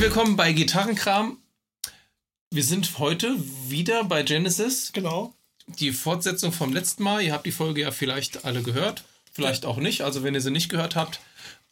[0.00, 1.36] Herzlich willkommen bei Gitarrenkram.
[2.50, 3.36] Wir sind heute
[3.68, 4.92] wieder bei Genesis.
[4.94, 5.34] Genau.
[5.66, 7.20] Die Fortsetzung vom letzten Mal.
[7.20, 10.00] Ihr habt die Folge ja vielleicht alle gehört, vielleicht auch nicht.
[10.00, 11.20] Also wenn ihr sie nicht gehört habt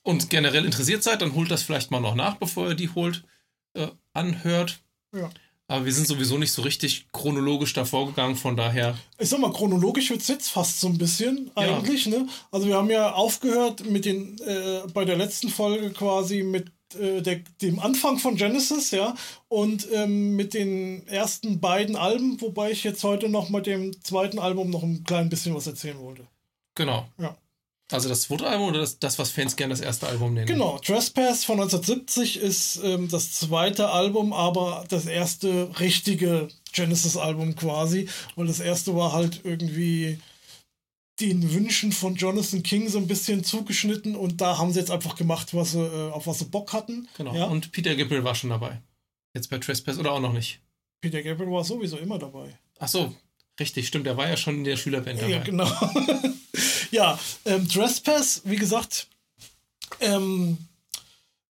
[0.02, 3.24] und generell interessiert seid, dann holt das vielleicht mal noch nach, bevor ihr die holt,
[3.72, 4.80] äh, anhört.
[5.16, 5.30] Ja.
[5.66, 8.98] Aber wir sind sowieso nicht so richtig chronologisch davor gegangen, von daher.
[9.18, 12.18] Ich sag mal, chronologisch wird es jetzt fast so ein bisschen eigentlich, ja.
[12.18, 12.28] ne?
[12.50, 17.20] Also wir haben ja aufgehört mit den, äh, bei der letzten Folge quasi mit äh,
[17.20, 19.14] der, dem Anfang von Genesis, ja,
[19.48, 24.38] und ähm, mit den ersten beiden Alben, wobei ich jetzt heute noch mit dem zweiten
[24.38, 26.26] Album noch ein klein bisschen was erzählen wollte.
[26.74, 27.08] Genau.
[27.18, 27.36] Ja.
[27.90, 30.46] Also das zweite Album oder das, das was Fans gerne das erste Album nennen?
[30.46, 38.08] Genau, Trespass von 1970 ist ähm, das zweite Album, aber das erste richtige Genesis-Album quasi,
[38.36, 40.18] weil das erste war halt irgendwie
[41.20, 45.16] den Wünschen von Jonathan King so ein bisschen zugeschnitten und da haben sie jetzt einfach
[45.16, 47.08] gemacht, was sie, äh, auf was sie Bock hatten.
[47.16, 47.34] Genau.
[47.34, 47.44] Ja?
[47.44, 48.80] Und Peter Gabriel war schon dabei.
[49.34, 50.60] Jetzt bei Trespass oder auch noch nicht?
[51.00, 52.56] Peter Gabriel war sowieso immer dabei.
[52.78, 53.14] Ach so,
[53.58, 54.06] richtig, stimmt.
[54.06, 55.32] Der war ja schon in der Schülerband dabei.
[55.32, 55.70] Ja, genau.
[56.90, 59.08] ja, ähm, Trespass, wie gesagt,
[60.00, 60.58] ähm,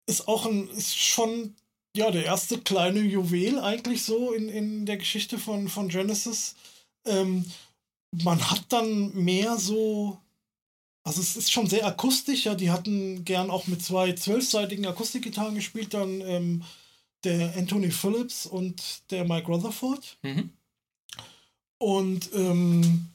[0.07, 1.55] ist auch ein, ist schon
[1.97, 6.57] ja, der erste kleine Juwel eigentlich so in, in der Geschichte von, von Genesis.
[7.07, 7.45] Ähm,
[8.23, 10.21] man hat dann mehr so.
[11.03, 12.55] Also es ist schon sehr akustisch, ja.
[12.55, 16.65] Die hatten gern auch mit zwei zwölfseitigen Akustikgitarren gespielt, dann ähm,
[17.25, 20.19] der Anthony Phillips und der Mike Rutherford.
[20.23, 20.51] Mhm.
[21.79, 23.09] Und ähm,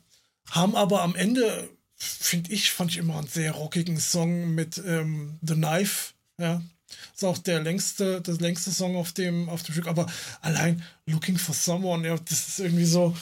[0.51, 5.39] haben aber am Ende, finde ich, fand ich immer einen sehr rockigen Song mit ähm,
[5.41, 6.61] The Knife, ja.
[7.13, 9.87] Ist auch der längste, das längste Song auf dem, auf dem Stück.
[9.87, 10.07] Aber
[10.41, 13.15] allein Looking for Someone, ja, das ist irgendwie so,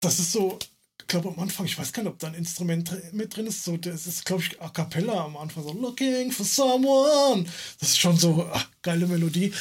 [0.00, 0.58] das ist so,
[1.00, 3.64] ich glaube am Anfang, ich weiß gar nicht, ob da ein Instrument mit drin ist,
[3.64, 7.46] so, das ist, glaube ich, a cappella am Anfang, so Looking for someone.
[7.80, 9.52] Das ist schon so, ach, geile Melodie.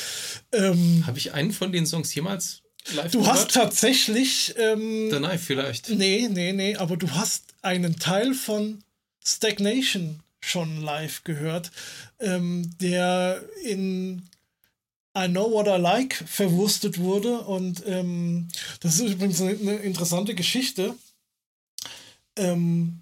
[0.51, 2.61] Ähm, Habe ich einen von den Songs jemals
[2.93, 3.35] live du gehört?
[3.35, 5.89] hast tatsächlich, ähm, The Knife vielleicht.
[5.89, 8.83] nee, nee, nee, aber du hast einen Teil von
[9.25, 11.71] Stagnation schon live gehört,
[12.19, 14.28] ähm, der in
[15.17, 17.39] I Know What I Like verwurstet wurde.
[17.41, 18.47] Und ähm,
[18.79, 20.95] das ist übrigens eine, eine interessante Geschichte.
[22.35, 23.01] Ähm,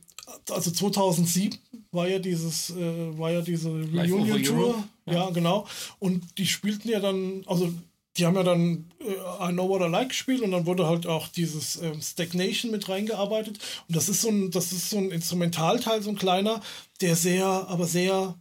[0.50, 1.58] also 2007
[1.92, 4.84] war ja dieses, äh, war ja diese Reunion Tour.
[5.06, 5.14] Ja.
[5.14, 5.30] ja.
[5.30, 5.68] genau.
[6.00, 7.74] Und die spielten ja dann, also
[8.18, 11.06] die haben ja dann äh, I Know What I Like gespielt und dann wurde halt
[11.06, 13.60] auch dieses ähm, Stagnation mit reingearbeitet.
[13.88, 16.62] Und das ist so ein, das ist so ein Instrumentalteil, so ein kleiner,
[17.02, 18.36] der sehr, aber sehr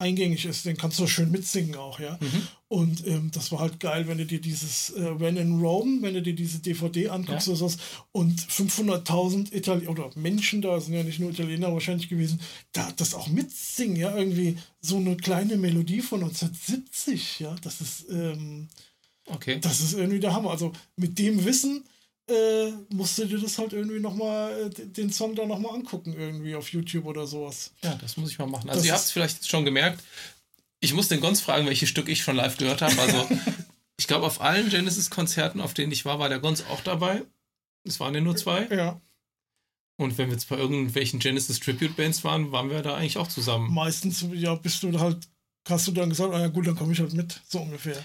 [0.00, 0.64] eingängig ist.
[0.66, 2.18] Den kannst du schön mitsingen auch, ja.
[2.20, 2.48] Mhm.
[2.68, 6.14] Und ähm, das war halt geil, wenn du dir dieses äh, When in Rome, wenn
[6.14, 7.52] du dir diese DVD anguckst Ja.
[7.52, 7.78] oder sowas
[8.12, 12.40] und 500.000 Italiener oder Menschen da, sind ja nicht nur Italiener wahrscheinlich gewesen,
[12.72, 18.06] da das auch mitsingen, ja, irgendwie so eine kleine Melodie von 1970, ja, das ist,
[18.10, 18.68] ähm,
[19.26, 19.58] Okay.
[19.60, 20.50] das ist irgendwie der Hammer.
[20.50, 21.84] Also mit dem Wissen
[22.30, 26.54] äh, musst du dir das halt irgendwie nochmal, äh, den Song da nochmal angucken, irgendwie
[26.54, 27.72] auf YouTube oder sowas.
[27.82, 28.68] Ja, das muss ich mal machen.
[28.70, 30.02] Also Das ihr habt es vielleicht schon gemerkt.
[30.80, 32.98] Ich muss den Gons fragen, welches Stück ich schon live gehört habe.
[33.00, 33.28] Also
[33.98, 37.22] ich glaube, auf allen Genesis-Konzerten, auf denen ich war, war der Gons auch dabei.
[37.84, 38.66] Es waren ja nur zwei.
[38.70, 39.00] Ja,
[39.96, 43.28] Und wenn wir jetzt bei irgendwelchen Genesis Tribute Bands waren, waren wir da eigentlich auch
[43.28, 43.72] zusammen.
[43.72, 45.28] meistens, ja, bist du halt,
[45.68, 48.02] hast du dann gesagt, ah ja gut, dann komme ich halt mit, so ungefähr.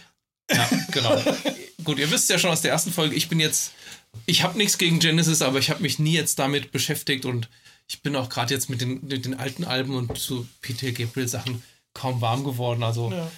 [0.52, 1.20] Ja, genau.
[1.84, 3.72] Gut, ihr wisst ja schon aus der ersten Folge, ich bin jetzt,
[4.26, 7.50] ich habe nichts gegen Genesis, aber ich habe mich nie jetzt damit beschäftigt und
[7.88, 11.28] ich bin auch gerade jetzt mit den, mit den alten Alben und zu Peter Gabriel
[11.28, 12.84] Sachen kaum warm geworden.
[12.84, 13.30] Also Ja.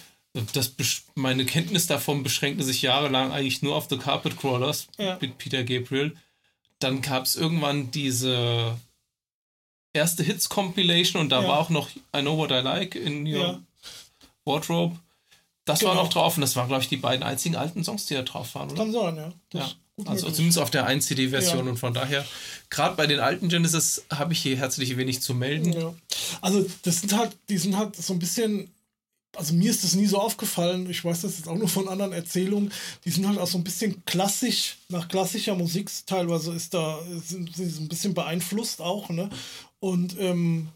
[0.54, 0.72] das,
[1.14, 5.18] meine Kenntnis davon beschränkte sich jahrelang eigentlich nur auf The Carpet Crawlers Ja.
[5.20, 6.16] mit Peter Gabriel.
[6.78, 8.78] Dann gab es irgendwann diese
[9.92, 11.48] erste Hits-Compilation und da Ja.
[11.48, 13.62] war auch noch I Know What I Like in Your.
[14.44, 14.98] Wardrobe.
[15.64, 16.04] Das war Genau.
[16.04, 18.54] noch drauf und das waren, glaube ich, die beiden einzigen alten Songs, die da drauf
[18.54, 18.78] waren, oder?
[18.84, 19.32] Kann sein, ja.
[19.50, 21.70] Das Also zumindest auf der 1-CD-Version Ja.
[21.72, 22.24] und von daher,
[22.70, 25.72] gerade bei den alten Genesis habe ich hier herzlich wenig zu melden.
[25.72, 25.94] Ja.
[26.40, 28.70] Also, das sind halt, die sind halt so ein bisschen,
[29.36, 32.12] also mir ist das nie so aufgefallen, ich weiß das jetzt auch nur von anderen
[32.12, 32.72] Erzählungen,
[33.04, 37.54] die sind halt auch so ein bisschen klassisch, nach klassischer Musik, teilweise ist da, sind
[37.54, 39.28] sie so ein bisschen beeinflusst auch, ne?
[39.80, 40.68] Und ähm,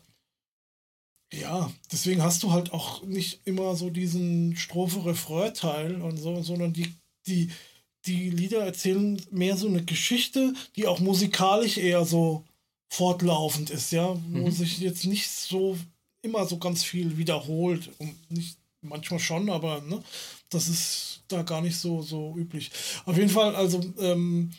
[1.32, 6.92] ja, deswegen hast du halt auch nicht immer so diesen Strophe-Refrain-Teil und so, sondern die,
[7.26, 7.50] die,
[8.06, 12.44] die Lieder erzählen mehr so eine Geschichte, die auch musikalisch eher so
[12.90, 14.50] fortlaufend ist, ja, wo Mhm.
[14.50, 15.78] sich jetzt nicht so
[16.22, 17.90] immer so ganz viel wiederholt.
[17.99, 20.02] Und nicht, manchmal schon, aber ne,
[20.50, 22.70] das ist da gar nicht so, so üblich.
[23.06, 24.52] Auf jeden Fall, also ähm,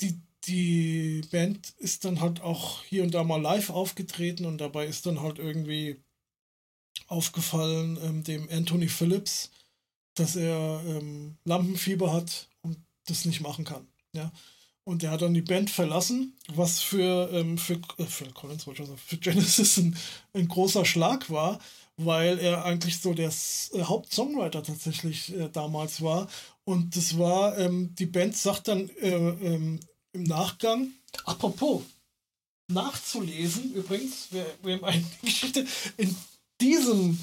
[0.00, 4.86] die, die Band ist dann halt auch hier und da mal live aufgetreten und dabei
[4.86, 5.96] ist dann halt irgendwie
[7.06, 9.50] aufgefallen, ähm, dem Anthony Phillips,
[10.20, 12.76] dass er ähm, Lampenfieber hat und
[13.06, 13.86] das nicht machen kann.
[14.12, 14.30] Ja.
[14.84, 19.16] Und er hat dann die Band verlassen, was für, ähm, für, äh, für Collins, für
[19.16, 19.96] Genesis ein,
[20.34, 21.58] ein großer Schlag war,
[21.96, 23.30] weil er eigentlich so der
[23.72, 26.28] äh, Hauptsongwriter tatsächlich äh, damals war.
[26.64, 29.80] Und das war, ähm, die Band sagt dann äh, ähm,
[30.12, 30.92] im Nachgang,
[31.24, 31.82] apropos,
[32.68, 36.14] nachzulesen übrigens, wer, wer eine Geschichte in
[36.60, 37.18] diesem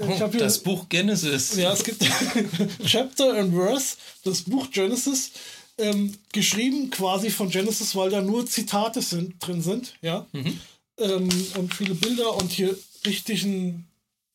[0.00, 1.56] hier, das Buch Genesis.
[1.56, 2.04] Ja, es gibt
[2.86, 5.32] Chapter and Verse, das Buch Genesis,
[5.78, 10.26] ähm, geschrieben quasi von Genesis, weil da nur Zitate sind, drin sind, ja.
[10.32, 10.60] Mhm.
[10.98, 12.76] Ähm, und viele Bilder und hier
[13.06, 13.86] richtigen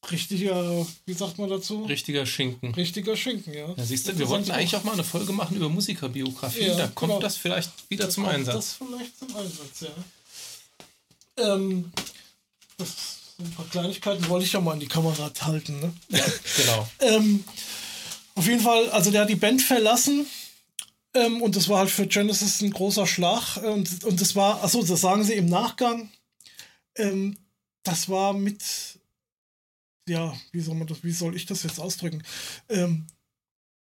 [0.09, 1.83] richtiger, wie sagt man dazu?
[1.83, 2.73] Richtiger Schinken.
[2.73, 3.73] Richtiger Schinken, ja.
[3.75, 6.65] ja siehst du, wir wollten eigentlich auch mal eine Folge machen über Musikerbiografie.
[6.65, 7.21] Ja, da kommt genau.
[7.21, 8.55] das vielleicht wieder da zum kommt Einsatz.
[8.55, 11.53] Das vielleicht zum Einsatz, ja.
[11.53, 11.91] Ähm,
[12.77, 15.93] das, ein paar Kleinigkeiten wollte ich ja mal in die Kamera halten, ne?
[16.09, 16.25] Ja,
[16.57, 16.87] genau.
[16.99, 17.43] ähm,
[18.35, 20.25] auf jeden Fall, also der hat die Band verlassen.
[21.13, 23.57] Ähm, und das war halt für Genesis ein großer Schlag.
[23.57, 26.09] Und, und das war, achso, das sagen sie im Nachgang.
[26.95, 27.37] Ähm,
[27.83, 28.61] das war mit
[30.07, 32.23] ja, wie soll man das, wie soll ich das jetzt ausdrücken?
[32.69, 33.07] Ähm,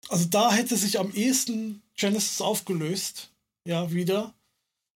[0.09, 3.31] also da hätte sich am ehesten Genesis aufgelöst,
[3.65, 4.33] ja, wieder.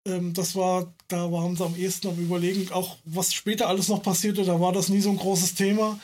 [0.07, 4.03] Ähm, das war, da waren sie am ehesten am überlegen, auch was später alles noch
[4.03, 5.99] passierte, da war das nie so ein großes Thema.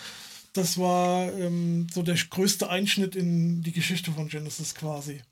[0.53, 5.23] Das war ähm, so der größte Einschnitt in die Geschichte von Genesis quasi.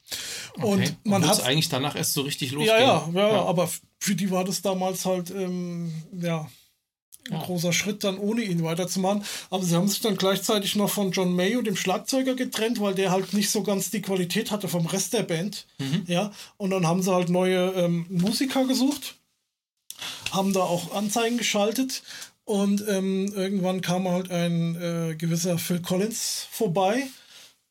[0.54, 0.64] Okay.
[0.64, 2.80] Und man hat eigentlich danach erst so richtig losgehen.
[2.80, 3.68] Ja, ja, ja, ja, aber
[3.98, 6.48] für die war das damals halt, ähm, ja,
[7.30, 9.24] ein großer Schritt, dann ohne ihn weiterzumachen.
[9.50, 13.10] Aber sie haben sich dann gleichzeitig noch von John Mayo, dem Schlagzeuger, getrennt, weil der
[13.10, 15.66] halt nicht so ganz die Qualität hatte vom Rest der Band.
[15.78, 16.04] Mhm.
[16.06, 19.16] Ja, und dann haben sie halt neue ähm, Musiker gesucht,
[20.32, 22.02] haben da auch Anzeigen geschaltet
[22.44, 27.06] und ähm, irgendwann kam halt ein äh, gewisser Phil Collins vorbei,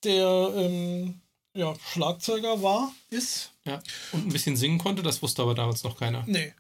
[0.04, 1.20] der ähm,
[1.54, 3.52] ja, Schlagzeuger war, ist.
[3.66, 3.82] Ja,
[4.14, 6.24] und ein bisschen singen konnte, das wusste aber damals noch keiner.
[6.28, 6.54] Nee.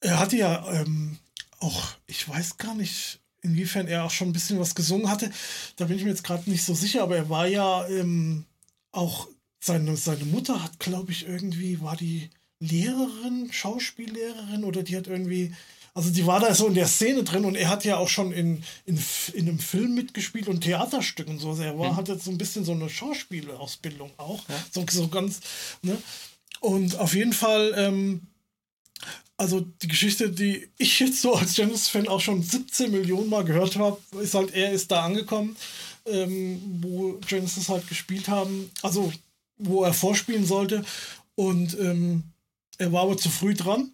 [0.00, 1.18] Er hatte ja ähm,
[1.64, 5.30] auch, ich weiß gar nicht, inwiefern er auch schon ein bisschen was gesungen hatte.
[5.76, 8.44] Da bin ich mir jetzt gerade nicht so sicher, aber er war ja ähm,
[8.92, 9.28] auch,
[9.60, 12.28] seine, seine Mutter hat, glaube ich, irgendwie, war die
[12.60, 15.54] Lehrerin, Schauspiellehrerin oder die hat irgendwie,
[15.94, 18.32] also die war da so in der Szene drin und er hat ja auch schon
[18.32, 19.02] in, in,
[19.32, 21.50] in einem Film mitgespielt und Theaterstücken so.
[21.50, 21.96] Also er war, mhm.
[21.96, 24.46] hat jetzt so ein bisschen so eine Schauspielausbildung auch.
[24.48, 24.64] Ja.
[24.70, 25.40] So, so ganz,
[25.82, 25.96] ne?
[26.60, 28.26] Und auf jeden Fall, ähm,
[29.36, 33.76] also die Geschichte, die ich jetzt so als Genesis-Fan auch schon 17 Millionen Mal gehört
[33.76, 35.56] habe, ist halt, er ist da angekommen,
[36.06, 39.12] ähm, wo Genesis halt gespielt haben, also
[39.56, 40.84] wo er vorspielen sollte.
[41.34, 42.22] Und ähm,
[42.78, 43.90] er war aber zu früh dran.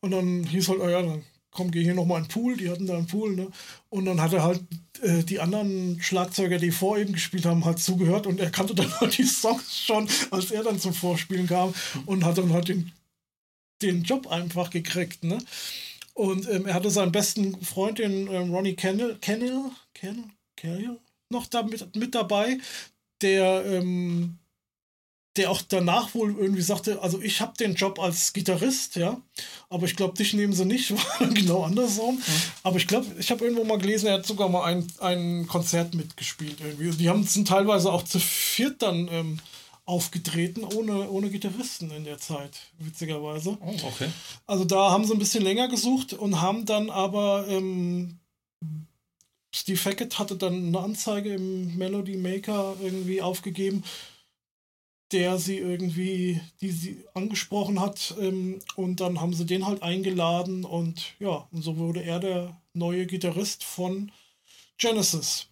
[0.00, 2.70] Und dann hieß halt, oh ja, dann komm, geh hier nochmal in den Pool, die
[2.70, 3.48] hatten da einen Pool, ne?
[3.88, 4.62] Und dann hat er halt
[5.02, 8.26] äh, die anderen Schlagzeuger, die vor ihm gespielt haben, halt zugehört.
[8.26, 11.74] Und er kannte dann halt die Songs schon, als er dann zum Vorspielen kam.
[12.06, 12.92] Und hat dann halt den
[13.82, 15.38] den Job einfach gekriegt, ne?
[16.14, 20.24] Und ähm, er hatte seinen besten Freund, den ähm, Ronnie Kennel, Kennel, Kennel,
[20.56, 20.98] Kennel,
[21.30, 22.58] noch da mit, mit dabei,
[23.22, 24.38] der, ähm,
[25.36, 29.20] der auch danach wohl irgendwie sagte, also ich habe den Job als Gitarrist, ja,
[29.70, 30.92] aber ich glaube, dich nehmen sie nicht,
[31.34, 32.16] genau andersrum.
[32.16, 32.22] Mhm.
[32.64, 35.94] Aber ich glaube, ich habe irgendwo mal gelesen, er hat sogar mal ein, ein Konzert
[35.94, 36.90] mitgespielt irgendwie.
[36.96, 39.38] Die haben sind teilweise auch zu viert dann ähm,
[39.88, 43.56] aufgetreten, ohne, ohne Gitarristen in der Zeit, witzigerweise.
[43.60, 44.08] Oh, okay.
[44.46, 48.18] Also da haben sie ein bisschen länger gesucht und haben dann aber ähm,
[49.54, 53.82] Steve Hackett hatte dann eine Anzeige im Melody Maker irgendwie aufgegeben,
[55.10, 58.14] der sie irgendwie, die sie angesprochen hat.
[58.20, 62.60] Ähm, und dann haben sie den halt eingeladen und ja, und so wurde er der
[62.74, 64.12] neue Gitarrist von
[64.76, 65.46] Genesis.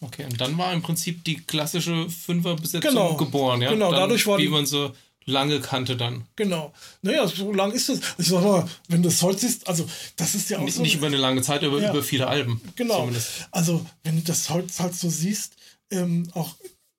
[0.00, 3.70] Okay, und dann war im Prinzip die klassische Fünferbesetzung genau, geboren, ja?
[3.70, 4.92] Genau, dann, dadurch war Wie die, man so
[5.24, 6.24] lange kannte dann.
[6.36, 6.72] Genau.
[7.02, 8.00] Naja, so lang ist es.
[8.16, 10.82] Ich sag mal, wenn du es heute siehst, also das ist ja auch nicht, so.
[10.82, 12.60] Nicht über eine lange Zeit, aber ja, über viele Alben.
[12.76, 13.00] Genau.
[13.00, 13.48] Zumindest.
[13.50, 15.56] Also, wenn du das heute halt so siehst,
[15.90, 16.54] ähm, auch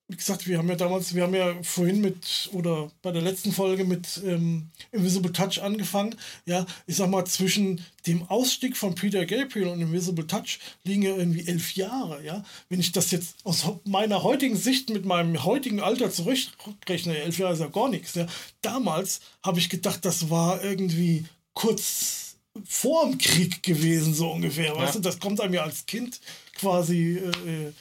[0.10, 3.52] wie gesagt, wir haben ja damals, wir haben ja vorhin mit, oder bei der letzten
[3.52, 6.16] Folge mit ähm, Invisible Touch angefangen.
[6.48, 11.16] Ja, ich sag mal, zwischen dem Ausstieg von Peter Gabriel und Invisible Touch liegen ja
[11.16, 12.44] irgendwie elf Jahre, ja.
[12.70, 17.54] Wenn ich das jetzt aus meiner heutigen Sicht mit meinem heutigen Alter zurückrechne, elf Jahre
[17.54, 18.26] ist ja gar nichts, ja.
[18.64, 24.74] Damals habe ich gedacht, das war irgendwie kurz vor dem Krieg gewesen, so ungefähr.
[24.74, 24.76] Ja.
[24.76, 26.20] Weißt du, das kommt einem ja als Kind
[26.56, 27.20] quasi.
[27.20, 27.74] Äh, äh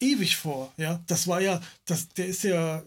[0.00, 0.72] ewig vor.
[0.76, 2.82] Ja, das war ja, das, der ist ja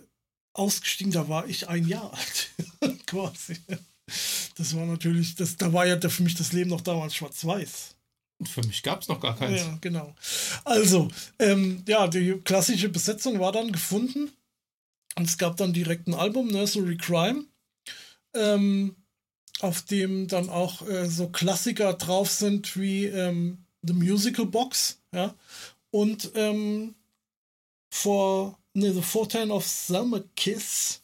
[0.54, 2.52] ausgestiegen, da war ich ein Jahr alt,
[3.08, 3.58] quasi.
[4.56, 7.96] Das war natürlich, das, da war ja für mich das Leben noch damals schwarz-weiß.
[8.46, 9.62] Für mich gab es noch gar keins.
[9.62, 10.14] Ja, genau.
[10.66, 14.32] Also, ähm, ja, die klassische Besetzung war dann gefunden.
[15.16, 17.46] Und es gab dann direkt ein Album, Nursery Crime,
[18.36, 18.96] ähm,
[19.60, 25.36] auf dem dann auch äh, so Klassiker drauf sind wie ähm, The Musical Box, ja,
[25.92, 26.96] und ähm,
[27.94, 31.02] For ne, The Fortin of Selma Kiss.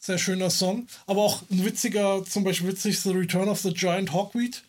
[0.00, 0.86] Sehr schöner Song.
[1.06, 4.62] Aber auch ein witziger, zum Beispiel witzig, The Return of the Giant Hawkweed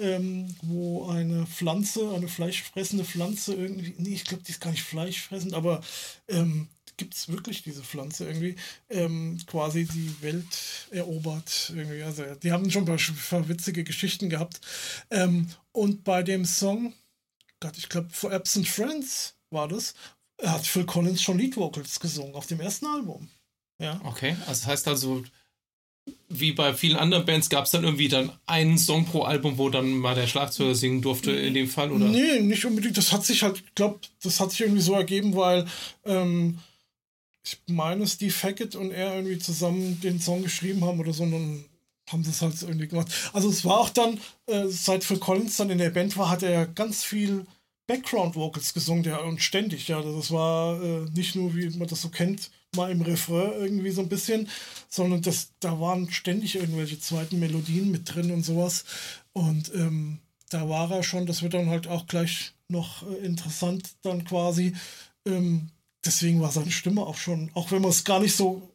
[0.00, 4.82] ähm, wo eine Pflanze, eine fleischfressende Pflanze irgendwie, nee, ich glaube, die ist gar nicht
[4.82, 5.82] fleischfressend, aber
[6.28, 8.56] ähm, gibt es wirklich diese Pflanze irgendwie,
[8.88, 12.02] ähm, quasi die Welt erobert irgendwie.
[12.02, 12.98] Also die haben schon ein
[13.28, 14.60] paar witzige Geschichten gehabt.
[15.10, 16.94] Ähm, und bei dem Song,
[17.60, 19.94] Gott, ich glaube, For Absent Friends war das,
[20.44, 23.28] hat Phil Collins schon Lead Vocals gesungen auf dem ersten Album.
[23.78, 24.00] Ja.
[24.04, 25.24] Okay, also das heißt also,
[26.28, 29.68] wie bei vielen anderen Bands gab es dann irgendwie dann einen Song pro Album, wo
[29.68, 32.06] dann mal der Schlagzeuger singen durfte in dem Fall, oder?
[32.06, 32.96] Nee, nicht unbedingt.
[32.96, 35.66] Das hat sich halt, ich glaube, das hat sich irgendwie so ergeben, weil
[36.04, 36.58] ähm,
[37.42, 41.32] ich meine, Steve Hackett und er irgendwie zusammen den Song geschrieben haben oder so, und
[41.32, 41.64] dann
[42.10, 43.08] haben sie es halt irgendwie gemacht.
[43.32, 46.42] Also es war auch dann, äh, seit Phil Collins dann in der Band war, hat
[46.42, 47.46] er ganz viel
[47.90, 50.00] Background Vocals gesungen, der und ständig, ja.
[50.00, 54.00] Das war äh, nicht nur, wie man das so kennt, mal im Refrain irgendwie so
[54.00, 54.48] ein bisschen,
[54.88, 58.84] sondern das, da waren ständig irgendwelche zweiten Melodien mit drin und sowas.
[59.32, 60.20] Und ähm,
[60.50, 64.72] da war er schon, das wird dann halt auch gleich noch äh, interessant dann quasi.
[65.26, 65.70] Ähm,
[66.04, 68.70] deswegen war seine Stimme auch schon, auch wenn man es gar nicht so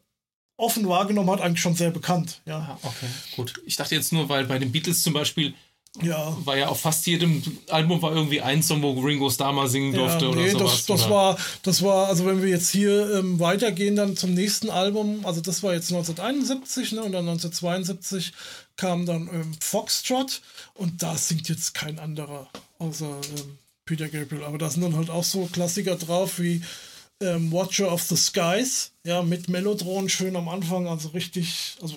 [0.58, 2.42] offen wahrgenommen hat, eigentlich schon sehr bekannt.
[2.44, 3.62] Ja, ah, okay, gut.
[3.64, 5.54] Ich dachte jetzt nur, weil bei den Beatles zum Beispiel
[6.02, 6.36] ja.
[6.44, 9.94] War ja auf fast jedem Album war irgendwie ein Song, wo Ringo Starr mal singen
[9.94, 10.86] durfte ja, nee, oder sowas.
[10.86, 14.70] Das, das war, das war, also wenn wir jetzt hier ähm, weitergehen, dann zum nächsten
[14.70, 18.32] Album, also das war jetzt 1971, ne, und dann 1972
[18.76, 20.42] kam dann ähm, Foxtrot
[20.74, 22.48] und da singt jetzt kein anderer
[22.78, 24.44] außer ähm, Peter Gabriel.
[24.44, 26.62] Aber da sind dann halt auch so Klassiker drauf wie
[27.20, 31.96] ähm, Watcher of the Skies, ja, mit Melodron schön am Anfang, also richtig, also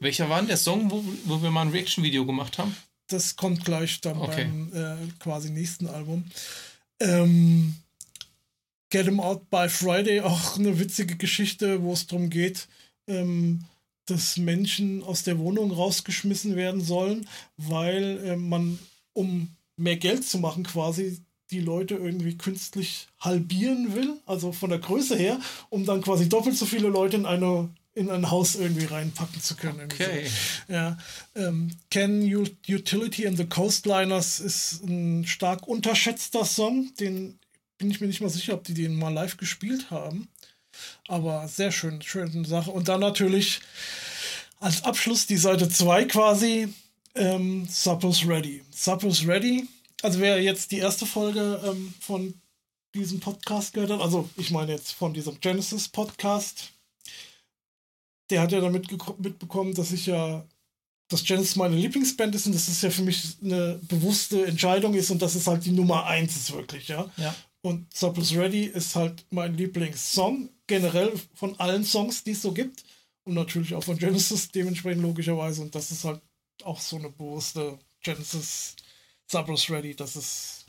[0.00, 2.74] welcher war denn der Song, wo, wo wir mal ein Reaction-Video gemacht haben?
[3.08, 4.44] Das kommt gleich dann okay.
[4.44, 6.24] beim äh, quasi nächsten Album.
[7.00, 7.74] Ähm,
[8.90, 12.68] Get 'em Out by Friday, auch eine witzige Geschichte, wo es darum geht,
[13.06, 13.64] ähm,
[14.06, 18.78] dass Menschen aus der Wohnung rausgeschmissen werden sollen, weil äh, man,
[19.12, 24.78] um mehr Geld zu machen, quasi die Leute irgendwie künstlich halbieren will, also von der
[24.78, 28.86] Größe her, um dann quasi doppelt so viele Leute in eine in ein Haus irgendwie
[28.86, 29.88] reinpacken zu können.
[29.92, 30.26] Okay.
[30.66, 30.72] So.
[30.72, 30.98] Ja.
[31.34, 36.94] Ähm, Can Utility and the Coastliners ist ein stark unterschätzter Song.
[37.00, 37.38] Den
[37.78, 40.28] bin ich mir nicht mal sicher, ob die den mal live gespielt haben.
[41.08, 42.70] Aber sehr schön, schöne Sache.
[42.70, 43.60] Und dann natürlich
[44.60, 46.72] als Abschluss die Seite 2 quasi
[47.14, 48.62] ähm, Suppose Ready.
[48.70, 49.66] Suppose Ready.
[50.02, 52.34] Also wer jetzt die erste Folge ähm, von
[52.94, 56.72] diesem Podcast gehört hat, also ich meine jetzt von diesem Genesis Podcast,
[58.30, 60.46] der hat ja damit mitbekommen, dass ich ja,
[61.08, 65.10] dass Genesis meine Lieblingsband ist und dass es ja für mich eine bewusste Entscheidung ist
[65.10, 67.10] und dass es halt die Nummer eins ist wirklich, ja.
[67.16, 67.34] ja.
[67.62, 72.84] Und Surplus Ready ist halt mein Lieblingssong, generell von allen Songs, die es so gibt.
[73.24, 75.60] Und natürlich auch von Genesis dementsprechend logischerweise.
[75.60, 76.22] Und das ist halt
[76.64, 78.76] auch so eine bewusste Genesis
[79.30, 79.94] Surplus Ready.
[79.94, 80.66] Das ist.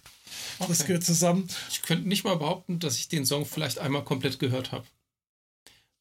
[0.59, 0.69] Okay.
[0.69, 1.47] Das gehört zusammen.
[1.69, 4.85] Ich könnte nicht mal behaupten, dass ich den Song vielleicht einmal komplett gehört habe.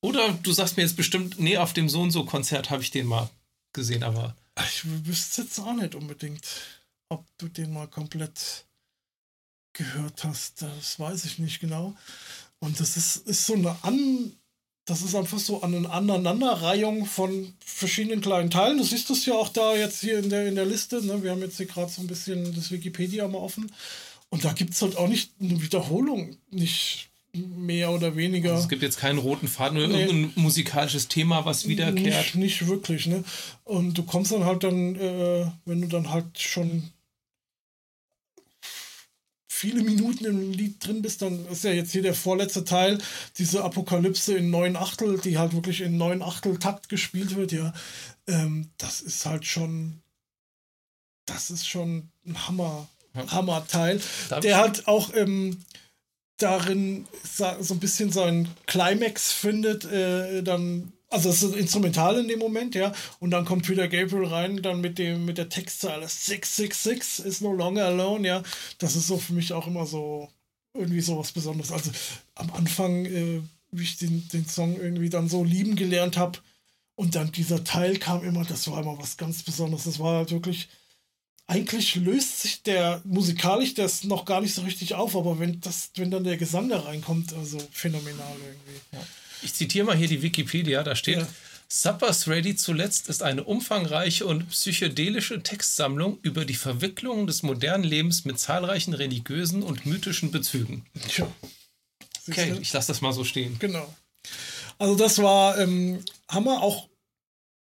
[0.03, 2.91] Oder du sagst mir jetzt bestimmt, nee, auf dem so und so Konzert habe ich
[2.91, 3.29] den mal
[3.73, 4.37] gesehen, aber.
[4.57, 6.47] Ich wüsste jetzt auch nicht unbedingt,
[7.09, 8.67] ob du den mal komplett
[9.73, 10.63] gehört hast.
[10.63, 11.95] Das weiß ich nicht genau.
[12.59, 14.33] Und das ist, ist so eine An.
[14.87, 18.79] Das ist einfach so eine Aneinanderreihung von verschiedenen kleinen Teilen.
[18.79, 21.05] Du siehst es ja auch da jetzt hier in der, in der Liste.
[21.05, 21.23] Ne?
[21.23, 23.73] Wir haben jetzt hier gerade so ein bisschen das Wikipedia mal offen.
[24.31, 26.37] Und da gibt es halt auch nicht eine Wiederholung.
[26.51, 28.51] Nicht mehr oder weniger.
[28.51, 32.35] Also es gibt jetzt keinen roten Faden oder nee, irgendein musikalisches Thema, was wiederkehrt.
[32.35, 33.25] Nicht, nicht wirklich, ne?
[33.65, 36.91] Und du kommst dann halt dann, äh, wenn du dann halt schon
[39.61, 42.97] viele Minuten im Lied drin bist, dann ist ja jetzt hier der vorletzte Teil,
[43.37, 47.75] diese Apokalypse in neun Achtel, die halt wirklich in neun Achtel Takt gespielt wird, ja.
[48.27, 50.01] Ähm, das ist halt schon,
[51.27, 54.01] das ist schon ein Hammer, Hammer-Teil.
[54.43, 55.59] Der halt auch, ähm,
[56.43, 62.39] darin so ein bisschen seinen Climax findet, äh, dann, also es ist instrumental in dem
[62.39, 67.25] Moment, ja, und dann kommt wieder Gabriel rein, dann mit dem, mit der Textzeile 666
[67.25, 68.43] is no longer alone, ja,
[68.79, 70.29] das ist so für mich auch immer so
[70.75, 71.73] irgendwie so was Besonderes.
[71.73, 71.91] Also
[72.35, 73.41] am Anfang, äh,
[73.73, 76.39] wie ich den, den Song irgendwie dann so lieben gelernt habe
[76.95, 79.85] und dann dieser Teil kam immer, das war immer was ganz Besonderes.
[79.85, 80.69] Das war halt wirklich
[81.51, 85.91] eigentlich löst sich der musikalisch das noch gar nicht so richtig auf, aber wenn das,
[85.97, 88.81] wenn dann der Gesang da reinkommt, also phänomenal irgendwie.
[88.93, 89.05] Ja.
[89.43, 91.19] Ich zitiere mal hier die Wikipedia, da steht.
[91.19, 91.29] Ja.
[91.69, 98.25] Suppers Ready zuletzt ist eine umfangreiche und psychedelische Textsammlung über die Verwicklungen des modernen Lebens
[98.25, 100.87] mit zahlreichen religiösen und mythischen Bezügen.
[101.09, 101.27] Tja.
[102.29, 103.57] Okay, ich lasse das mal so stehen.
[103.59, 103.93] Genau.
[104.79, 106.89] Also das war, ähm, haben wir auch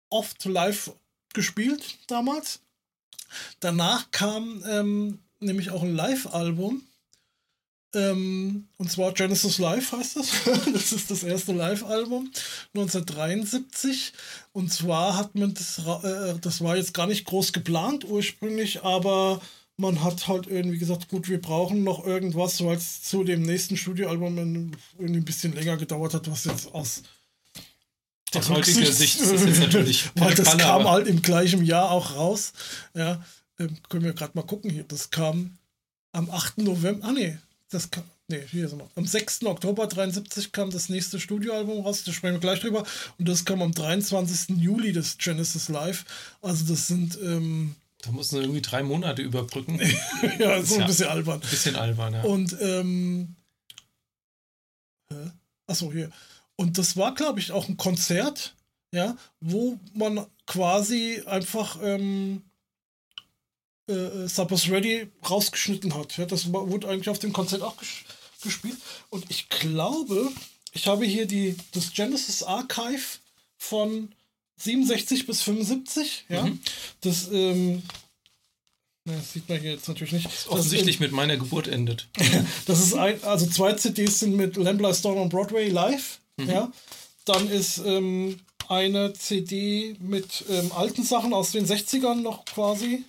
[0.10, 0.92] oft live
[1.34, 2.60] gespielt damals.
[3.60, 6.84] Danach kam ähm, nämlich auch ein Live-Album.
[7.96, 10.32] Ähm, und zwar Genesis Live heißt das.
[10.74, 12.32] das ist das erste Live-Album
[12.76, 14.14] 1973.
[14.52, 19.42] Und zwar hat man das, äh, das war jetzt gar nicht groß geplant ursprünglich, aber
[19.78, 23.78] man hat halt irgendwie gesagt, gut, wir brauchen noch irgendwas, weil es zu dem nächsten
[23.78, 27.04] Studioalbum irgendwie ein bisschen länger gedauert hat, was jetzt aus
[28.36, 32.16] aus heutiger Sicht ist jetzt natürlich weil das Falle, kam halt im gleichen Jahr auch
[32.16, 32.54] raus.
[32.94, 33.24] Ja,
[33.60, 34.84] ähm, können wir gerade mal gucken hier.
[34.84, 35.58] Das kam
[36.12, 36.60] am 8.
[36.60, 37.08] November.
[37.08, 37.38] Ah, nee,
[37.70, 38.04] das kam.
[38.28, 38.88] Nee, hier sind wir.
[38.96, 39.46] Am 6.
[39.46, 42.84] Oktober 73 kam das nächste Studioalbum raus, da sprechen wir gleich drüber.
[43.18, 44.58] Und das kam am 23.
[44.58, 46.06] Juli, das Genesis Live.
[46.42, 47.18] Also das sind.
[47.22, 49.82] Ähm, da mussten sie irgendwie drei Monate überbrücken.
[50.40, 51.42] ja, so ein bisschen albern.
[51.42, 52.22] Ein bisschen albern, ja.
[52.22, 53.36] Und, ähm.
[55.66, 56.12] Achso, hier.
[56.60, 58.54] Und das war, glaube ich, auch ein Konzert,
[58.94, 62.42] ja, wo man quasi einfach ähm,
[63.88, 66.18] äh, äh Suppers Ready rausgeschnitten hat.
[66.18, 67.88] Ja, das wurde eigentlich auf dem Konzert auch ges
[68.44, 68.76] gespielt.
[69.10, 70.34] Und ich glaube,
[70.74, 73.20] ich habe hier die, das Genesis Archive
[73.56, 74.14] von
[74.58, 76.26] 67 bis 75.
[76.28, 76.60] Ja, mhm.
[77.00, 77.84] das, ähm,
[79.06, 80.26] das sieht man hier jetzt natürlich nicht.
[80.26, 82.10] Das offensichtlich das, mit meiner Geburt endet.
[82.66, 86.20] das ist ein, also zwei CDs sind mit Lamb Storm on Broadway live.
[86.40, 86.50] Mhm.
[86.50, 86.72] Ja,
[87.26, 93.04] dann ist ähm, eine CD mit ähm, alten Sachen aus den 60ern noch quasi.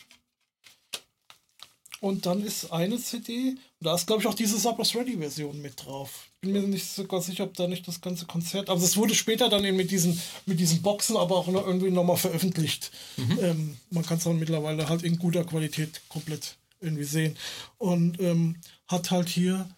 [2.00, 5.84] Und dann ist eine CD, da ist glaube ich auch diese Suppers Ready Version mit
[5.84, 6.28] drauf.
[6.40, 8.70] Bin mir nicht so ganz sicher, ob da nicht das ganze Konzert.
[8.70, 11.90] Aber es wurde später dann eben mit diesen, mit diesen Boxen aber auch noch irgendwie
[11.90, 12.90] nochmal veröffentlicht.
[13.18, 13.38] Mhm.
[13.42, 17.36] Ähm, man kann es dann mittlerweile halt in guter Qualität komplett irgendwie sehen.
[17.76, 19.68] Und ähm, hat halt hier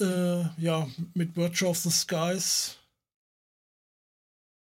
[0.00, 2.76] äh, ja mit Virtue of the Skies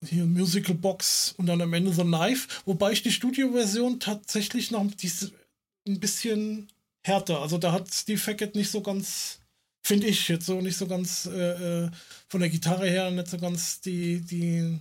[0.05, 4.81] hier Musical Box und dann am Ende so Knife, wobei ich die Studioversion tatsächlich noch
[4.81, 6.67] ein bisschen
[7.03, 9.39] härter, also da hat Steve Hackett nicht so ganz,
[9.83, 11.91] finde ich jetzt so nicht so ganz äh, äh,
[12.27, 14.79] von der Gitarre her nicht so ganz die, die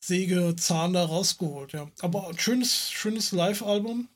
[0.00, 1.90] Sägezahn da rausgeholt, ja.
[2.00, 4.08] Aber ein schönes, schönes Live-Album.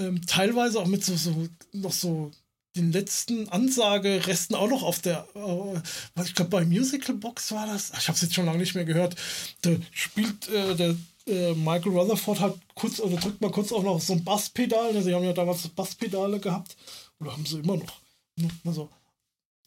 [0.00, 2.30] Ähm, teilweise auch mit so, so noch so
[2.78, 7.92] den letzten Ansageresten auch noch auf der, äh, ich glaube bei Musical Box war das,
[7.98, 9.16] ich habe es jetzt schon lange nicht mehr gehört,
[9.62, 14.00] da spielt äh, der äh, Michael Rutherford halt kurz, oder drückt mal kurz auch noch
[14.00, 15.02] so ein Basspedal, ne?
[15.02, 16.76] sie haben ja damals Basspedale gehabt,
[17.20, 18.00] oder haben sie immer noch,
[18.36, 18.48] ne?
[18.64, 18.88] also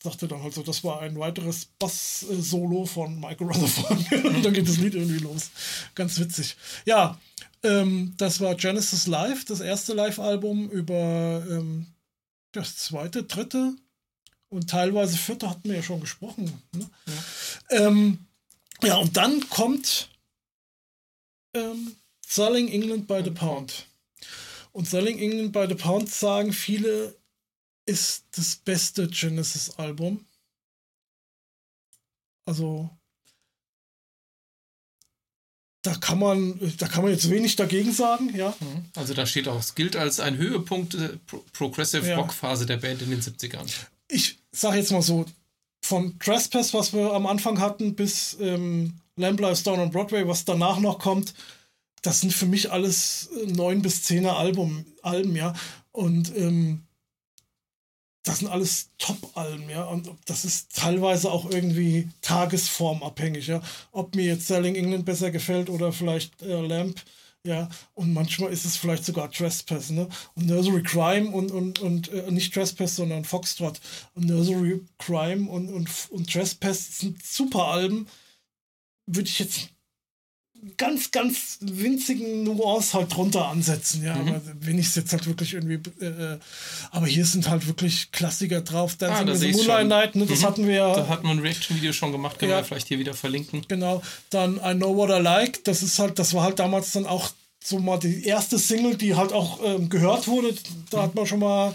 [0.01, 4.67] sagte dann halt so, das war ein weiteres Bass-Solo von Michael Rutherford und dann geht
[4.67, 5.51] das Lied irgendwie los,
[5.93, 6.55] ganz witzig.
[6.85, 7.19] Ja,
[7.63, 11.85] ähm, das war Genesis Live, das erste Live-Album über ähm,
[12.51, 13.75] das zweite, dritte
[14.49, 16.61] und teilweise vierte hatten wir ja schon gesprochen.
[16.73, 16.89] Ne?
[17.07, 17.87] Ja.
[17.87, 18.27] Ähm,
[18.83, 20.09] ja, und dann kommt
[21.53, 23.87] ähm, Selling England by the Pound.
[24.71, 27.15] Und Selling England by the Pound sagen viele,
[27.85, 30.25] ist das beste Genesis-Album.
[32.45, 32.89] Also
[35.83, 38.55] da kann man, da kann man jetzt wenig dagegen sagen, ja.
[38.59, 38.85] Mhm.
[38.95, 42.17] Also da steht auch, es gilt als ein Höhepunkt der Pro Progressive ja.
[42.17, 43.67] Rock Phase der Band in den 70ern.
[44.07, 45.25] Ich sage jetzt mal so,
[45.83, 50.45] von Trespass, was wir am Anfang hatten, bis ähm, Lamb Lies Down on Broadway, was
[50.45, 51.33] danach noch kommt,
[52.01, 55.53] das sind für mich alles neun bis zehner Album, Alben, ja.
[55.91, 56.83] Und ähm,
[58.23, 59.83] das sind alles Top-Alben, ja.
[59.83, 63.61] Und das ist teilweise auch irgendwie tagesformabhängig, ja.
[63.91, 67.01] Ob mir jetzt Selling England besser gefällt oder vielleicht äh, Lamp,
[67.43, 67.69] ja.
[67.95, 70.07] Und manchmal ist es vielleicht sogar Trespass, ne?
[70.35, 73.81] Und Nursery Crime und, und, und äh, nicht Trespass, sondern Foxtrot.
[74.13, 78.07] Und Nursery Crime und, und, und Trespass sind super Alben.
[79.07, 79.69] Würde ich jetzt
[80.77, 84.15] ganz, ganz winzigen Nuance halt drunter ansetzen, ja.
[84.15, 84.27] Mhm.
[84.27, 85.75] Aber wenn ich es jetzt halt wirklich irgendwie.
[86.03, 86.37] Äh,
[86.91, 88.95] aber hier sind halt wirklich Klassiker drauf.
[88.95, 90.45] Dancing ah, with Moonlight Night, ne, das mhm.
[90.45, 90.95] hatten wir ja.
[90.95, 92.57] Da hatten wir ein Reaction-Video schon gemacht, können ja.
[92.57, 93.65] wir vielleicht hier wieder verlinken.
[93.67, 94.01] Genau.
[94.29, 97.31] Dann I Know What I Like, das ist halt, das war halt damals dann auch
[97.63, 100.53] so mal die erste Single, die halt auch ähm, gehört wurde.
[100.89, 101.01] Da mhm.
[101.01, 101.73] hat man schon mal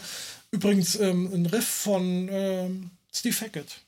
[0.51, 3.86] übrigens ähm, ein Riff von ähm, Steve Hackett.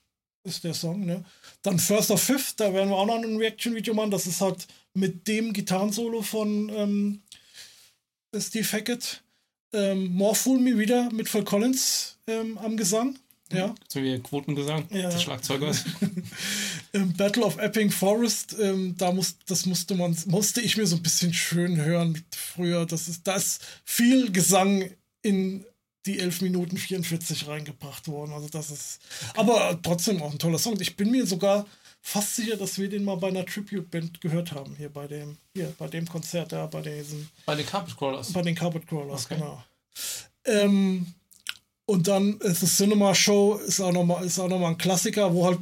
[0.48, 1.24] Ist der Song, ne?
[1.62, 4.11] Dann First of Fifth, da werden wir auch noch ein Reaction-Video machen.
[4.11, 7.22] Das ist halt mit dem Gitarrensolo von, ähm,
[8.37, 9.22] Steve Hackett.
[9.72, 13.18] Ähm, More Fool Me wieder mit Phil Collins ähm, am Gesang.
[13.52, 13.74] Ja.
[13.88, 15.11] So wie Quotengesang, Ja.
[15.11, 15.74] der Schlagzeuger.
[16.92, 20.96] Im Battle of Epping Forest, ähm, da muss, das musste man, musste ich mir so
[20.96, 22.87] ein bisschen schön hören früher.
[22.87, 24.90] Das ist, da ist viel Gesang
[25.22, 25.64] in
[26.08, 28.32] die 11 Minuten 44 reingebracht worden.
[28.32, 28.98] Also das ist,
[29.36, 30.80] aber trotzdem auch ein toller Song.
[30.80, 31.66] Ich bin mir sogar
[32.00, 35.72] fast sicher, dass wir den mal bei einer Tribute-Band gehört haben, hier bei dem, hier
[35.78, 38.32] bei dem Konzert da, bei diesem, Bei den Carpet Crawlers.
[38.32, 39.34] bei den Carpet Crawlers, Okay.
[39.36, 39.62] genau.
[40.44, 41.06] Ähm,
[41.84, 45.32] und dann ist das Cinema Show ist auch nochmal ist auch noch mal ein Klassiker,
[45.34, 45.60] wo halt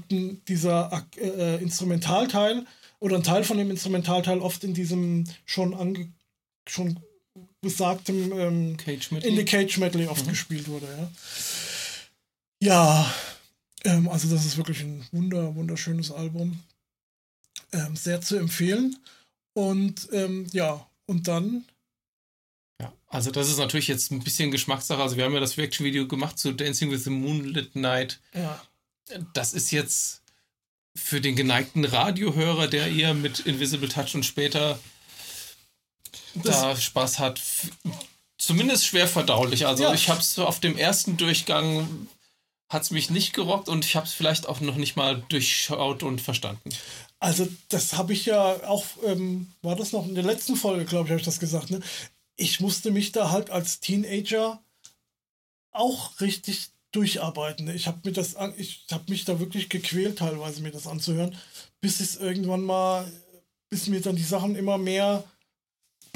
[0.48, 2.66] dieser äh, Instrumentalteil
[2.98, 6.12] oder ein Teil von dem Instrumentalteil oft in diesem schon ange
[6.68, 6.98] schon
[7.66, 11.10] besagtem ähm, Cage in the Cage Medley oft gespielt wurde, ja.
[12.62, 13.14] Ja,
[13.84, 16.62] ähm, also das ist wirklich ein wunder, wunderschönes Album.
[17.72, 18.96] Ähm, sehr zu empfehlen.
[19.52, 21.64] Und ähm, ja, und dann
[22.80, 25.02] Ja, also das ist natürlich jetzt ein bisschen Geschmackssache.
[25.02, 28.20] Also wir haben ja das Reaction-Video gemacht zu Dancing with the Moonlit Night.
[28.34, 28.62] ja,
[29.34, 30.22] Das ist jetzt
[30.94, 34.78] für den geneigten Radiohörer, der eher mit Invisible Touch und später
[36.42, 37.40] da Spaß hat,
[38.38, 39.66] zumindest schwer verdaulich.
[39.66, 39.94] Also Ja.
[39.94, 42.08] ich habe es auf dem ersten Durchgang
[42.68, 46.02] hat es mich nicht gerockt und ich habe es vielleicht auch noch nicht mal durchschaut
[46.02, 46.70] und verstanden.
[47.20, 51.04] Also, das habe ich ja auch, ähm, war das noch in der letzten Folge, glaube
[51.06, 51.80] ich, habe ich das gesagt, ne?
[52.36, 54.60] Ich musste mich da halt als Teenager
[55.72, 57.66] auch richtig durcharbeiten.
[57.66, 57.74] ne?
[57.74, 61.36] Ich habe mir das, an- ich habe mich da wirklich gequält, teilweise mir das anzuhören,
[61.80, 63.10] bis es irgendwann mal,
[63.70, 65.24] bis mir dann die Sachen immer mehr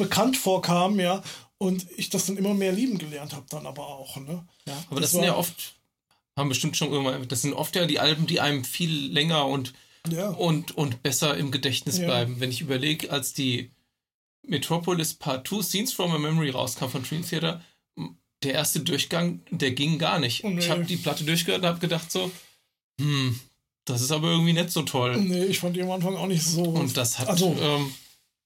[0.01, 1.23] bekannt vorkamen, ja,
[1.59, 4.47] und ich das dann immer mehr lieben gelernt habe, dann aber auch, ne?
[4.67, 5.75] Ja, aber Das das, sind ja oft,
[6.37, 9.73] haben bestimmt schon irgendwann, das sind oft ja die Alben, die einem viel länger und,
[10.11, 10.31] Ja.
[10.31, 12.07] und, und besser im Gedächtnis Ja.
[12.07, 12.41] bleiben.
[12.41, 13.71] Wenn ich überlege, als die
[14.47, 17.63] Metropolis Part 2 Scenes from a Memory rauskam von Dream Theater,
[18.43, 20.45] der erste Durchgang, der ging gar nicht.
[20.45, 20.61] Oh, nee.
[20.61, 22.31] Ich habe die Platte durchgehört und habe gedacht so,
[22.99, 23.39] hm,
[23.85, 25.17] das ist aber irgendwie nicht so toll.
[25.19, 26.63] Nee, ich fand die am Anfang auch nicht so.
[26.63, 27.93] Und das hat, Also- ähm,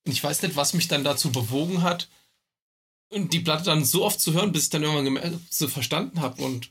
[0.05, 2.09] ich weiß nicht, was mich dann dazu bewogen hat,
[3.11, 6.21] und die Platte dann so oft zu hören, bis ich dann irgendwann gemerkt, so verstanden
[6.21, 6.43] habe.
[6.43, 6.71] Und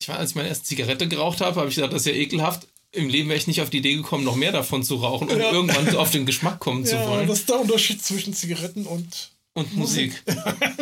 [0.00, 2.12] ich war, als ich meine erste Zigarette geraucht habe, habe ich gesagt, das ist ja
[2.12, 2.68] ekelhaft.
[2.90, 5.38] Im Leben wäre ich nicht auf die Idee gekommen, noch mehr davon zu rauchen, um
[5.38, 5.50] Ja.
[5.50, 7.26] irgendwann so auf den Geschmack kommen zu ja, wollen.
[7.26, 10.22] das ist der Unterschied zwischen Zigaretten und und Musik.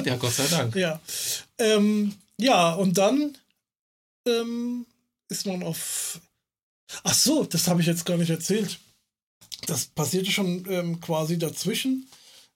[0.04, 0.74] ja, Gott sei Dank.
[0.74, 1.00] Ja.
[1.58, 3.36] Ähm, ja, und dann
[4.26, 4.86] ähm,
[5.28, 6.20] ist man auf.
[7.04, 8.80] Ach so, das habe ich jetzt gar nicht erzählt.
[9.66, 12.08] Das passierte schon ähm, quasi dazwischen.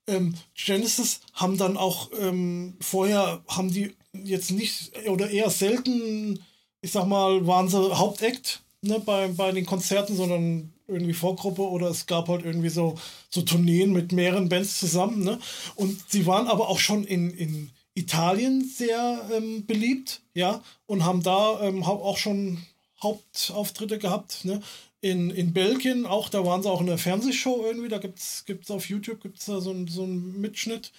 [0.06, 6.44] Ähm, Genesis haben dann auch ähm, vorher haben die jetzt nicht oder eher selten,
[6.80, 11.88] ich sag mal, waren sie Hauptakt ne, bei, bei den Konzerten, sondern irgendwie Vorgruppe oder
[11.88, 12.96] es gab halt irgendwie so,
[13.30, 15.24] so Tourneen mit mehreren Bands zusammen.
[15.24, 15.38] Ne?
[15.76, 21.22] Und sie waren aber auch schon in, in Italien sehr ähm, beliebt, ja, und haben
[21.22, 22.58] da ähm, auch schon
[23.00, 24.60] Hauptauftritte gehabt, ne?
[25.04, 28.70] In, in Belgien auch, da waren sie auch in der Fernsehshow irgendwie, da gibt es
[28.70, 30.92] auf YouTube gibt's da so, einen- so einen Mitschnitt.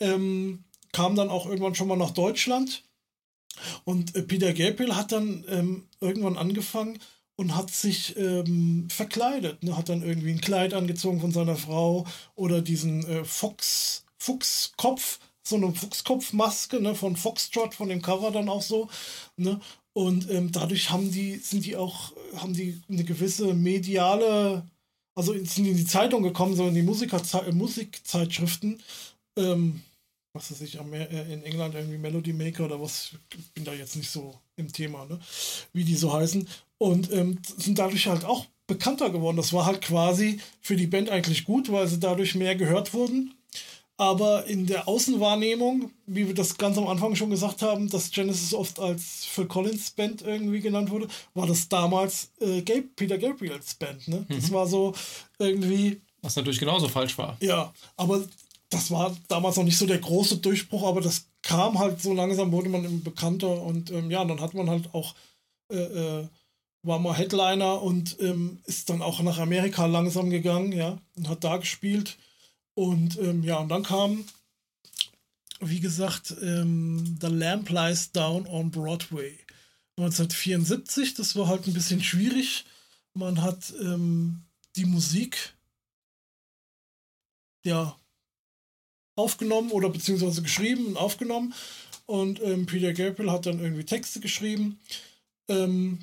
[0.00, 2.82] Ähm, kam dann auch irgendwann schon mal nach Deutschland.
[3.84, 6.98] Und äh, Peter Gabriel hat dann ähm, irgendwann angefangen
[7.36, 9.62] und hat sich ähm, verkleidet.
[9.62, 9.76] Ne?
[9.76, 15.54] Hat dann irgendwie ein Kleid angezogen von seiner Frau oder diesen äh, Fox, Fuchskopf, so
[15.54, 16.96] eine Fuchskopfmaske ne?
[16.96, 18.88] von Foxtrot, von dem Cover dann auch so.
[19.36, 19.60] Ne?
[19.94, 24.68] Und ähm, dadurch haben die, sind die auch, haben die eine gewisse mediale,
[25.14, 28.82] also sind in die Zeitung gekommen, so in die Musikerzei- äh, Musikzeitschriften.
[29.36, 29.82] Ähm,
[30.34, 33.94] was weiß ich, äh, in England irgendwie Melody Maker oder was, ich bin da jetzt
[33.94, 35.20] nicht so im Thema, ne?
[35.72, 36.48] wie die so heißen.
[36.78, 39.36] Und ähm, sind dadurch halt auch bekannter geworden.
[39.36, 43.32] Das war halt quasi für die Band eigentlich gut, weil sie dadurch mehr gehört wurden.
[43.96, 48.52] Aber in der Außenwahrnehmung, wie wir das ganz am Anfang schon gesagt haben, dass Genesis
[48.52, 53.74] oft als Phil Collins Band irgendwie genannt wurde, war das damals äh, Gabe, Peter Gabriels
[53.74, 54.08] Band.
[54.08, 54.26] Ne?
[54.28, 54.94] Das war so
[55.38, 57.36] irgendwie Was natürlich genauso falsch war.
[57.40, 58.24] ja, aber
[58.70, 62.50] das war damals noch nicht so der große Durchbruch, aber das kam halt so langsam,
[62.50, 65.14] wurde man bekannter und ähm, ja, dann hat man halt auch,
[65.70, 66.26] äh, äh,
[66.82, 71.44] war mal Headliner und ähm, ist dann auch nach Amerika langsam gegangen, ja, und hat
[71.44, 72.16] da gespielt.
[72.74, 74.24] Und ähm, ja, und dann kam,
[75.60, 79.38] wie gesagt, ähm, The Lamp Lies Down on Broadway.
[79.96, 82.64] 1974, das war halt ein bisschen schwierig.
[83.12, 84.42] Man hat ähm,
[84.74, 85.54] die Musik
[87.64, 87.96] ja
[89.16, 91.54] aufgenommen oder beziehungsweise geschrieben und aufgenommen.
[92.06, 94.80] Und ähm, Peter Gabriel hat dann irgendwie Texte geschrieben.
[95.48, 96.00] Ähm,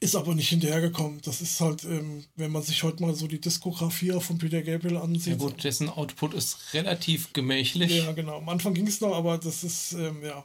[0.00, 1.20] ist aber nicht hinterhergekommen.
[1.24, 4.96] Das ist halt, ähm, wenn man sich heute mal so die Diskografie von Peter Gabriel
[4.96, 5.34] ansieht.
[5.34, 7.96] Ja gut, dessen Output ist relativ gemächlich.
[7.96, 8.38] Ja, genau.
[8.38, 10.44] Am Anfang ging es noch, aber das ist, ähm, ja.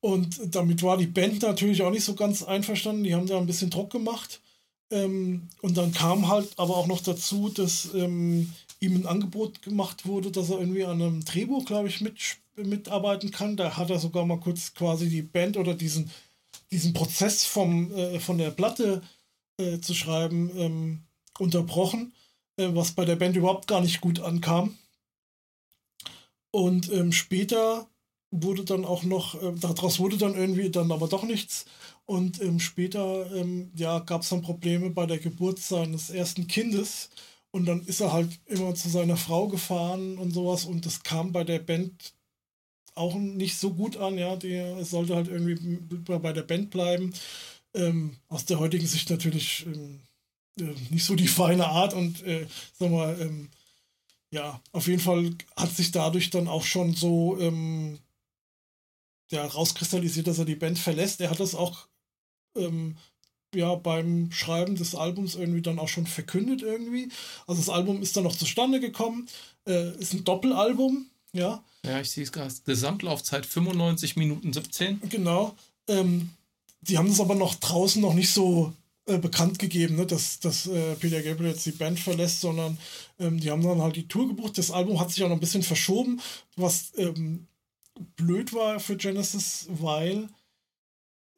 [0.00, 3.04] Und damit war die Band natürlich auch nicht so ganz einverstanden.
[3.04, 4.40] Die haben da ein bisschen Druck gemacht.
[4.90, 10.06] Ähm, und dann kam halt aber auch noch dazu, dass ähm, ihm ein Angebot gemacht
[10.06, 12.18] wurde, dass er irgendwie an einem Drehbuch, glaube ich, mit,
[12.56, 13.56] mitarbeiten kann.
[13.56, 16.10] Da hat er sogar mal kurz quasi die Band oder diesen,
[16.74, 19.00] diesen Prozess vom, äh, von der Platte
[19.58, 21.02] äh, zu schreiben ähm,
[21.38, 22.12] unterbrochen,
[22.56, 24.76] äh, was bei der Band überhaupt gar nicht gut ankam.
[26.50, 27.88] Und ähm, später
[28.32, 31.64] wurde dann auch noch, äh, daraus wurde dann irgendwie dann aber doch nichts.
[32.06, 37.10] Und ähm, später ähm, ja, gab es dann Probleme bei der Geburt seines ersten Kindes.
[37.52, 40.64] Und dann ist er halt immer zu seiner Frau gefahren und sowas.
[40.64, 42.14] Und das kam bei der Band
[42.94, 44.18] auch nicht so gut an.
[44.18, 45.56] Ja, der sollte halt irgendwie
[46.04, 47.12] bei der Band bleiben.
[47.74, 50.00] Ähm, aus der heutigen Sicht natürlich ähm,
[50.60, 51.94] äh, nicht so die feine Art.
[51.94, 52.46] Und äh,
[52.78, 53.50] sag mal, ähm,
[54.30, 57.98] ja, auf jeden Fall hat sich dadurch dann auch schon so ähm,
[59.30, 61.20] ja, rauskristallisiert, dass er die Band verlässt.
[61.20, 61.88] Er hat das auch
[62.56, 62.96] ähm,
[63.54, 67.10] ja, beim Schreiben des Albums irgendwie dann auch schon verkündet irgendwie.
[67.46, 69.28] Also das Album ist dann noch zustande gekommen.
[69.66, 71.62] Äh, ist ein Doppelalbum, ja.
[71.84, 72.52] Ja, ich sehe es gerade.
[72.64, 75.02] Gesamtlaufzeit 95 Minuten 17.
[75.10, 75.54] Genau.
[75.86, 76.30] Ähm,
[76.80, 78.72] die haben das aber noch draußen noch nicht so
[79.06, 82.78] äh, bekannt gegeben, ne, dass, dass äh, Peter Gabriel jetzt die Band verlässt, sondern
[83.18, 84.56] ähm, die haben dann halt die Tour gebucht.
[84.56, 86.20] Das Album hat sich auch noch ein bisschen verschoben,
[86.56, 87.46] was ähm,
[88.16, 90.28] blöd war für Genesis, weil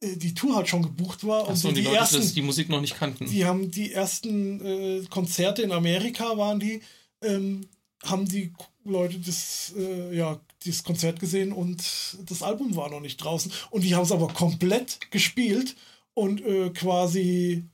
[0.01, 1.49] äh, die Tour halt schon gebucht war.
[1.49, 3.27] Achso, und die, die Leute, ersten, die Musik noch nicht kannten.
[3.27, 6.83] Die haben die ersten äh, Konzerte in Amerika waren die,
[7.23, 7.67] ähm,
[8.05, 8.53] haben die
[8.91, 11.83] Leute das, äh, ja, dieses Konzert gesehen und
[12.27, 13.53] das Album war noch nicht draußen.
[13.71, 15.77] Und die haben es aber komplett gespielt
[16.15, 17.65] und äh, quasi,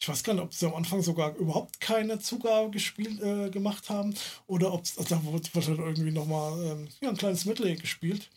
[0.00, 3.90] ich weiß gar nicht, ob sie am Anfang sogar überhaupt keine Zugabe gespielt, äh, gemacht
[3.90, 4.14] haben
[4.46, 8.30] oder ob also da wird, wird halt irgendwie nochmal ähm, ja, ein kleines Medley gespielt.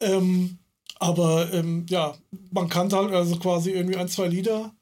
[0.00, 0.58] Ähm,
[0.98, 2.16] aber ähm, ja,
[2.50, 4.74] man kannte halt also quasi irgendwie ein, zwei Lieder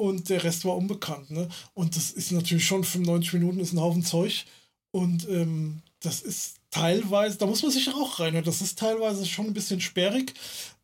[0.00, 1.30] und der Rest war unbekannt.
[1.30, 1.48] Ne?
[1.74, 4.46] Und das ist natürlich schon 95 Minuten ist ein Haufen Zeug.
[4.92, 9.46] Und ähm, das ist teilweise, da muss man sich auch reinhören, das ist teilweise schon
[9.46, 10.34] ein bisschen sperrig.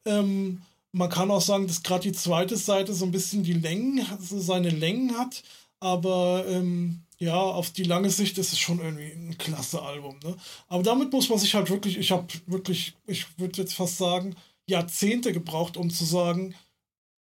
[0.04, 4.04] Ähm, man kann auch sagen, dass gerade die zweite Seite so ein bisschen die Längen,
[4.20, 5.42] so seine Längen hat.
[5.78, 10.18] Aber ähm, ja, auf die lange Sicht ist es schon irgendwie ein klasse Album.
[10.24, 10.36] Ne?
[10.68, 14.36] Aber damit muss man sich halt wirklich, ich habe wirklich, ich würde jetzt fast sagen,
[14.66, 16.54] Jahrzehnte gebraucht, um zu sagen,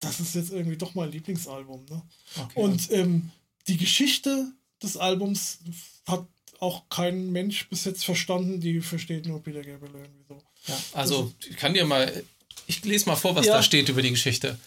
[0.01, 1.85] das ist jetzt irgendwie doch mein Lieblingsalbum.
[1.91, 2.03] Ne?
[2.37, 2.61] Okay.
[2.61, 3.31] Und ähm,
[3.67, 4.53] die Geschichte
[4.83, 5.59] des Albums
[6.07, 6.27] hat
[6.61, 10.43] auch kein Mensch bis jetzt verstanden, die versteht nur Peter Gabriel irgendwie so.
[10.67, 12.25] Ja, also ich kann dir mal,
[12.67, 13.55] ich lese mal vor, was ja.
[13.55, 14.59] da steht über die Geschichte.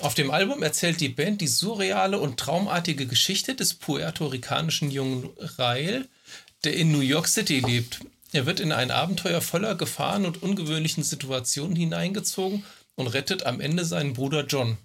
[0.00, 6.06] Auf dem Album erzählt die Band die surreale und traumartige Geschichte des puerto-ricanischen jungen Rael,
[6.64, 8.00] der in New York City lebt.
[8.32, 13.84] Er wird in ein Abenteuer voller Gefahren und ungewöhnlichen Situationen hineingezogen und rettet am Ende
[13.84, 14.76] seinen Bruder John.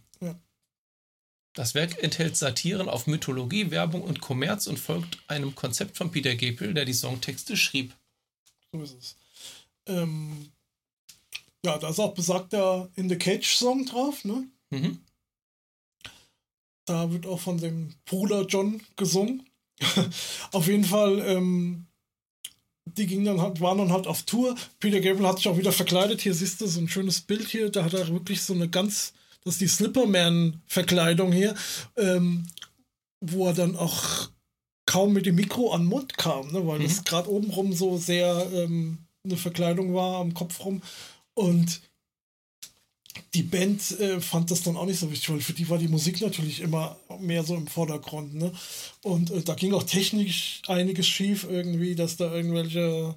[1.53, 6.35] Das Werk enthält Satiren auf Mythologie, Werbung und Kommerz und folgt einem Konzept von Peter
[6.35, 7.93] Gabriel, der die Songtexte schrieb.
[8.71, 9.15] So ist es.
[9.85, 10.51] Ähm,
[11.63, 14.47] ja, da ist auch besagter In the Cage Song drauf, ne?
[14.71, 14.99] Mhm.
[16.85, 19.47] Da wird auch von dem Bruder John gesungen.
[20.51, 21.87] auf jeden Fall ähm,
[22.85, 24.55] die gingen dann halt, waren dann halt auf Tour.
[24.79, 26.21] Peter Gabriel hat sich auch wieder verkleidet.
[26.21, 27.69] Hier siehst du so ein schönes Bild hier.
[27.69, 29.13] Da hat er wirklich so eine ganz,
[29.43, 31.55] das ist die Slipperman-Verkleidung hier,
[31.97, 32.47] ähm,
[33.21, 34.29] wo er dann auch
[34.85, 36.65] kaum mit dem Mikro an den Mund kam, ne?
[36.67, 36.83] weil mhm.
[36.83, 40.81] das gerade obenrum so sehr ähm, eine Verkleidung war am Kopf rum.
[41.33, 41.81] Und
[43.33, 45.87] die Band äh, fand das dann auch nicht so wichtig, weil für die war die
[45.87, 48.35] Musik natürlich immer mehr so im Vordergrund.
[48.35, 48.51] Ne?
[49.03, 53.15] Und äh, da ging auch technisch einiges schief irgendwie, dass da irgendwelche,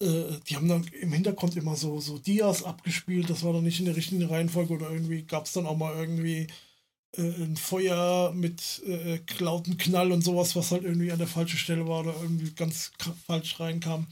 [0.00, 3.80] äh, die haben dann im Hintergrund immer so, so Dias abgespielt, das war dann nicht
[3.80, 6.46] in der richtigen Reihenfolge oder irgendwie gab es dann auch mal irgendwie
[7.16, 11.58] äh, ein Feuer mit äh, lauten Knall und sowas, was halt irgendwie an der falschen
[11.58, 12.92] Stelle war oder irgendwie ganz
[13.26, 14.06] falsch reinkam.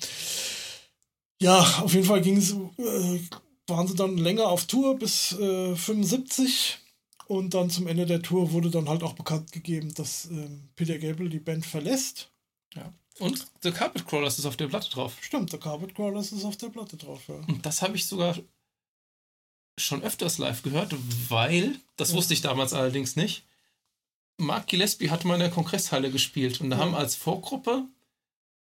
[1.40, 3.20] Ja, auf jeden Fall ging äh,
[3.68, 6.78] waren sie dann länger auf Tour bis äh, 75
[7.26, 10.98] und dann zum Ende der Tour wurde dann halt auch bekannt gegeben, dass ähm, Peter
[10.98, 12.30] Gabriel die Band verlässt.
[12.74, 12.92] Ja.
[13.18, 15.16] Und The Carpet Crawlers ist auf der Platte drauf.
[15.20, 17.34] Stimmt, The Carpet Crawlers ist auf der Platte drauf, ja.
[17.34, 18.36] Und das habe ich sogar
[19.78, 20.94] schon öfters live gehört,
[21.28, 22.16] weil, das ja.
[22.16, 23.44] wusste ich damals allerdings nicht,
[24.38, 26.82] Mark Gillespie hatte mal in der Kongresshalle gespielt und da ja.
[26.82, 27.84] haben als Vorgruppe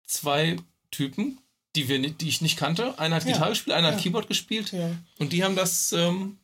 [0.05, 0.57] zwei
[0.91, 1.39] Typen
[1.75, 2.97] die, wir, die ich nicht kannte.
[2.99, 3.33] Einer hat ja.
[3.33, 4.71] Gitarre gespielt, einer hat Keyboard gespielt.
[4.71, 4.95] Ja.
[5.17, 6.37] Und die haben das, ähm,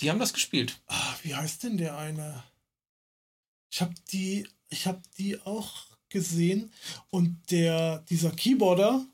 [0.00, 0.80] die haben das gespielt.
[0.86, 2.44] Ah, wie heißt denn der eine?
[3.70, 6.72] Ich habe die, ich habe die auch gesehen
[7.10, 9.04] und der, dieser Keyboarder,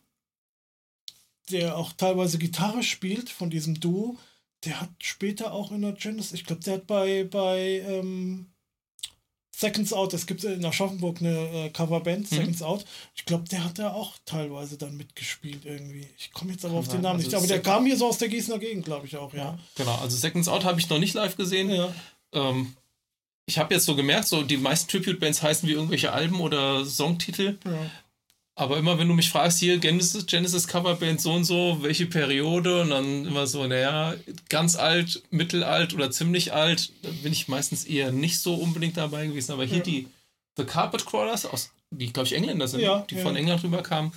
[1.50, 4.16] der auch teilweise Gitarre spielt von diesem Duo,
[4.64, 8.46] der hat später auch in der Genesis, ich glaube, der hat bei, bei ähm,
[9.60, 12.36] Seconds Out, es gibt in Aschaffenburg eine äh, Coverband, mhm.
[12.36, 12.84] Seconds Out.
[13.14, 16.06] Ich glaube, der hat da auch teilweise dann mitgespielt irgendwie.
[16.18, 18.18] Ich komme jetzt aber auf den Namen also nicht, aber der kam hier so aus
[18.18, 19.40] der Gießener Gegend, glaube ich auch, ja.
[19.40, 19.58] ja.
[19.74, 21.70] Genau, also Seconds Out habe ich noch nicht live gesehen.
[21.70, 21.92] Ja.
[22.32, 22.74] Ähm,
[23.50, 27.58] ich habe jetzt so gemerkt, so die meisten Tribute-Bands heißen wie irgendwelche Alben oder Songtitel.
[27.64, 27.90] Ja.
[28.54, 32.82] Aber immer, wenn du mich fragst, hier Genesis, Genesis Coverband so und so, welche Periode,
[32.82, 34.14] und dann immer so, naja,
[34.48, 39.26] ganz alt, mittelalt oder ziemlich alt, da bin ich meistens eher nicht so unbedingt dabei
[39.26, 39.52] gewesen.
[39.52, 39.82] Aber hier ja.
[39.82, 40.06] die
[40.56, 44.12] The Carpet Crawlers, aus, die, glaube ich, Engländer sind, ja, die von England rüberkamen,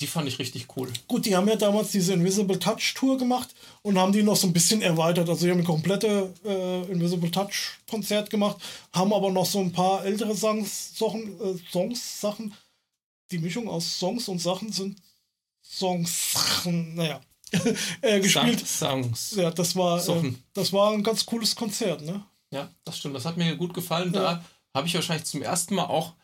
[0.00, 0.92] die fand ich richtig cool.
[1.08, 4.46] Gut, die haben ja damals diese Invisible Touch Tour gemacht und haben die noch so
[4.46, 5.28] ein bisschen erweitert.
[5.28, 8.58] Also, die haben ein komplette äh, Invisible Touch Konzert gemacht,
[8.92, 12.54] haben aber noch so ein paar ältere Songs, Sachen, äh, Songs, Sachen
[13.30, 15.00] die Mischung aus Songs und Sachen sind
[15.62, 16.34] Songs,
[16.64, 17.20] naja,
[18.00, 18.66] äh, gespielt.
[18.66, 19.34] Songs.
[19.36, 22.24] Ja, das war, äh, das war ein ganz cooles Konzert, ne?
[22.50, 23.14] Ja, das stimmt.
[23.14, 24.12] Das hat mir gut gefallen.
[24.14, 24.20] Ja.
[24.20, 26.14] Da habe ich wahrscheinlich zum ersten Mal auch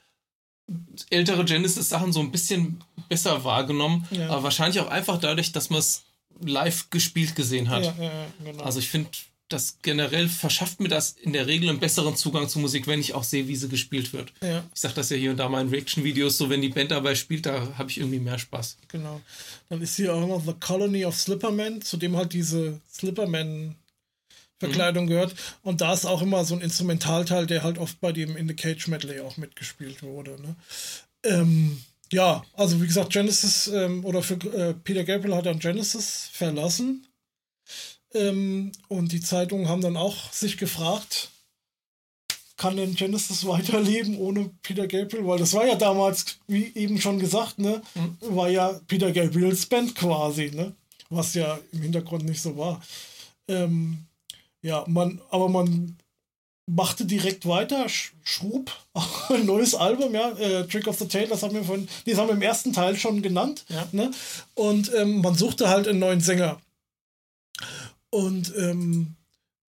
[1.11, 4.07] ältere Genesis-Sachen so ein bisschen besser wahrgenommen.
[4.11, 4.31] Ja.
[4.31, 6.05] Aber wahrscheinlich auch einfach dadurch, dass man es
[6.41, 7.85] live gespielt gesehen hat.
[7.85, 8.63] Ja, genau.
[8.63, 9.11] Also ich finde,
[9.49, 13.15] das generell verschafft mir das in der Regel einen besseren Zugang zu Musik, wenn ich
[13.15, 14.33] auch sehe, wie sie gespielt wird.
[14.43, 14.65] Ja.
[14.75, 17.15] Ich sage das ja hier und da mal in Reaction-Videos, so wenn die Band dabei
[17.15, 18.79] spielt, da habe ich irgendwie mehr Spaß.
[18.89, 19.21] Genau.
[19.69, 23.77] Dann ist hier auch noch The Colony of Slipperman, zu dem halt diese Slipperman
[24.61, 25.09] Verkleidung mhm.
[25.09, 25.35] gehört.
[25.63, 28.55] Und da ist auch immer so ein Instrumentalteil, der halt oft bei dem In the
[28.55, 30.41] Cage Medley auch mitgespielt wurde.
[30.41, 30.57] Ne?
[31.25, 36.29] Ähm, ja, also wie gesagt, Genesis ähm, oder für äh, Peter Gabriel hat dann Genesis
[36.33, 37.07] verlassen
[38.15, 41.31] ähm, und die Zeitungen haben dann auch sich gefragt,
[42.57, 45.27] kann denn Genesis weiterleben ohne Peter Gabriel?
[45.27, 48.17] Weil das war ja damals, wie eben schon gesagt, ne, mhm.
[48.21, 50.75] war ja Peter Gabriels Band quasi, ne?
[51.11, 52.83] Was ja im Hintergrund nicht so war.
[53.49, 54.07] Ähm,
[54.65, 55.97] ja, man, aber man
[56.67, 58.73] machte direkt weiter, schrub
[59.29, 62.29] ein neues Album, ja, äh, Trick of the Tail, das haben wir von, das haben
[62.29, 63.87] wir im ersten Teil schon genannt, ja.
[63.93, 64.11] ne?
[64.55, 66.61] Und ähm, man suchte halt einen neuen Sänger.
[68.09, 69.17] Und ähm,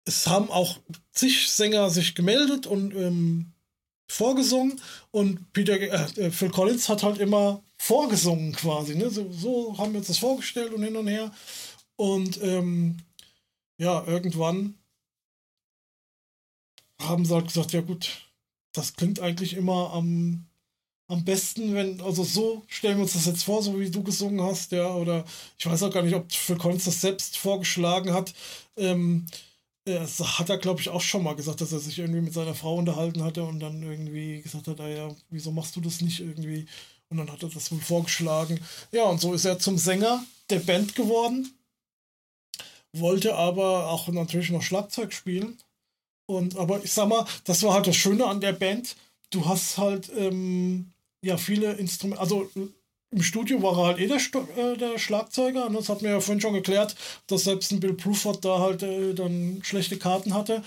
[0.04, 0.80] es haben auch
[1.13, 3.54] zig Sänger sich gemeldet und ähm,
[4.10, 4.82] vorgesungen.
[5.12, 8.95] Und Peter, äh, äh, Phil Collins hat halt immer vorgesungen quasi.
[8.95, 9.10] Ne?
[9.10, 11.32] So, so, haben wir uns das vorgestellt und hin und her.
[11.95, 12.97] Und ähm,
[13.77, 14.75] ja, irgendwann
[17.08, 18.30] haben sie halt gesagt, ja gut,
[18.74, 20.46] das klingt eigentlich immer am
[21.12, 24.42] am besten, wenn, also so stellen wir uns das jetzt vor, so wie du gesungen
[24.42, 25.26] hast, ja, oder
[25.58, 28.34] ich weiß auch gar nicht, ob Phil Collins das selbst vorgeschlagen hat.
[28.78, 29.26] Ähm,
[29.84, 32.56] das hat er, glaube ich, auch schon mal gesagt, dass er sich irgendwie mit seiner
[32.56, 36.22] Frau unterhalten hatte und dann irgendwie gesagt hat, ah ja, wieso machst du das nicht
[36.22, 36.66] irgendwie?
[37.10, 38.62] Und dann hat er das wohl vorgeschlagen.
[38.94, 41.54] Ja, und so ist er zum Sänger der Band geworden,
[42.94, 45.58] wollte aber auch natürlich noch Schlagzeug spielen.
[46.38, 48.96] Und aber ich sag mal, das war halt das Schöne an der Band.
[49.30, 50.91] Du hast halt ähm,
[51.22, 52.50] ja viele Instrumente, also
[53.12, 54.20] im Studio war er halt eh der,
[54.58, 55.70] äh, der Schlagzeuger.
[55.70, 55.78] Ne?
[55.78, 56.96] Das hat mir ja vorhin schon geklärt,
[57.28, 60.63] dass selbst ein Bill Pruford da halt äh, dann schlechte Karten hatte.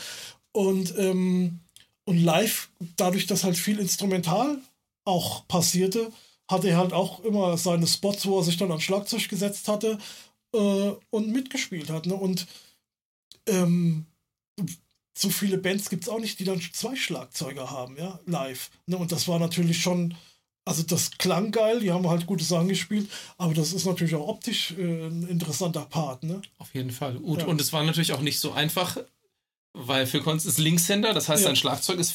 [0.53, 1.61] Und, ähm,
[2.05, 4.59] und live, dadurch, dass halt viel instrumental
[5.05, 6.12] auch passierte,
[6.48, 9.98] hatte er halt auch immer seine Spots, wo er sich dann ans Schlagzeug gesetzt hatte
[10.53, 12.05] äh, und mitgespielt hat.
[12.05, 12.14] Ne?
[12.14, 12.46] Und
[13.46, 14.05] ähm,
[15.16, 18.70] so viele Bands gibt es auch nicht, die dann zwei Schlagzeuger haben, ja, live.
[18.87, 18.96] Ne?
[18.96, 20.14] Und das war natürlich schon
[20.66, 24.27] also das klang geil, die haben halt gute Sachen gespielt, aber das ist natürlich auch
[24.27, 26.40] optisch äh, ein interessanter Part, ne?
[26.59, 27.18] Auf jeden Fall.
[27.18, 27.46] Und, ja.
[27.46, 28.96] und es war natürlich auch nicht so einfach,
[29.74, 31.48] weil Phil Collins ist Linkshänder, das heißt, ja.
[31.48, 32.14] sein Schlagzeug ist,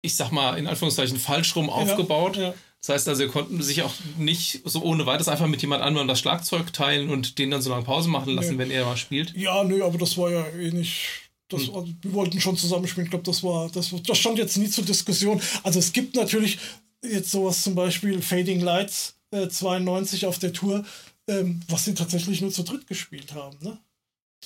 [0.00, 2.38] ich sag mal, in Anführungszeichen falsch rum aufgebaut.
[2.38, 2.54] Ja.
[2.80, 6.08] Das heißt also, sie konnten sich auch nicht so ohne weiteres einfach mit jemand anderem
[6.08, 8.58] das Schlagzeug teilen und den dann so lange Pause machen lassen, nee.
[8.58, 9.34] wenn er mal spielt.
[9.34, 11.25] Ja, nö, aber das war ja eh nicht.
[11.48, 13.06] Das, also, wir wollten schon zusammenspielen.
[13.06, 15.40] Ich glaube, das war, das, das stand jetzt nie zur Diskussion.
[15.62, 16.58] Also es gibt natürlich
[17.02, 20.84] jetzt sowas zum Beispiel Fading Lights äh, 92 auf der Tour,
[21.28, 23.78] ähm, was sie tatsächlich nur zu dritt gespielt haben, ne?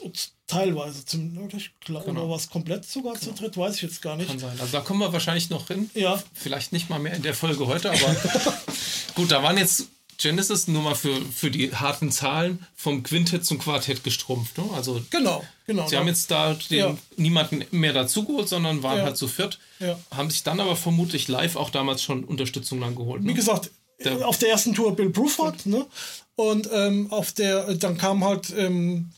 [0.01, 2.23] Und teilweise, zum, oder, ich glaub, genau.
[2.23, 3.25] oder was komplett sogar genau.
[3.25, 4.29] zu dritt, weiß ich jetzt gar nicht.
[4.29, 4.59] Kann sein.
[4.59, 5.91] Also da kommen wir wahrscheinlich noch hin.
[5.95, 6.23] Ja.
[6.33, 8.17] Vielleicht nicht mal mehr in der Folge heute, aber
[9.15, 9.89] gut, da waren jetzt
[10.21, 14.59] Genesis nur mal für, für die harten Zahlen vom Quintett zum Quartett gestrumpft.
[14.59, 14.65] Ne?
[14.75, 15.89] Also genau, genau.
[15.89, 16.97] Sie haben jetzt da den, ja.
[17.17, 19.05] niemanden mehr dazugeholt, sondern waren ja.
[19.05, 19.59] halt zu viert.
[19.79, 19.99] Ja.
[20.11, 23.23] Haben sich dann aber vermutlich live auch damals schon Unterstützung dann geholt.
[23.23, 23.31] Ne?
[23.31, 23.71] Wie gesagt,
[24.05, 25.87] der, auf der ersten Tour Bill Bruford, ne?
[26.35, 29.11] Und ähm, auf der, dann kam halt ähm,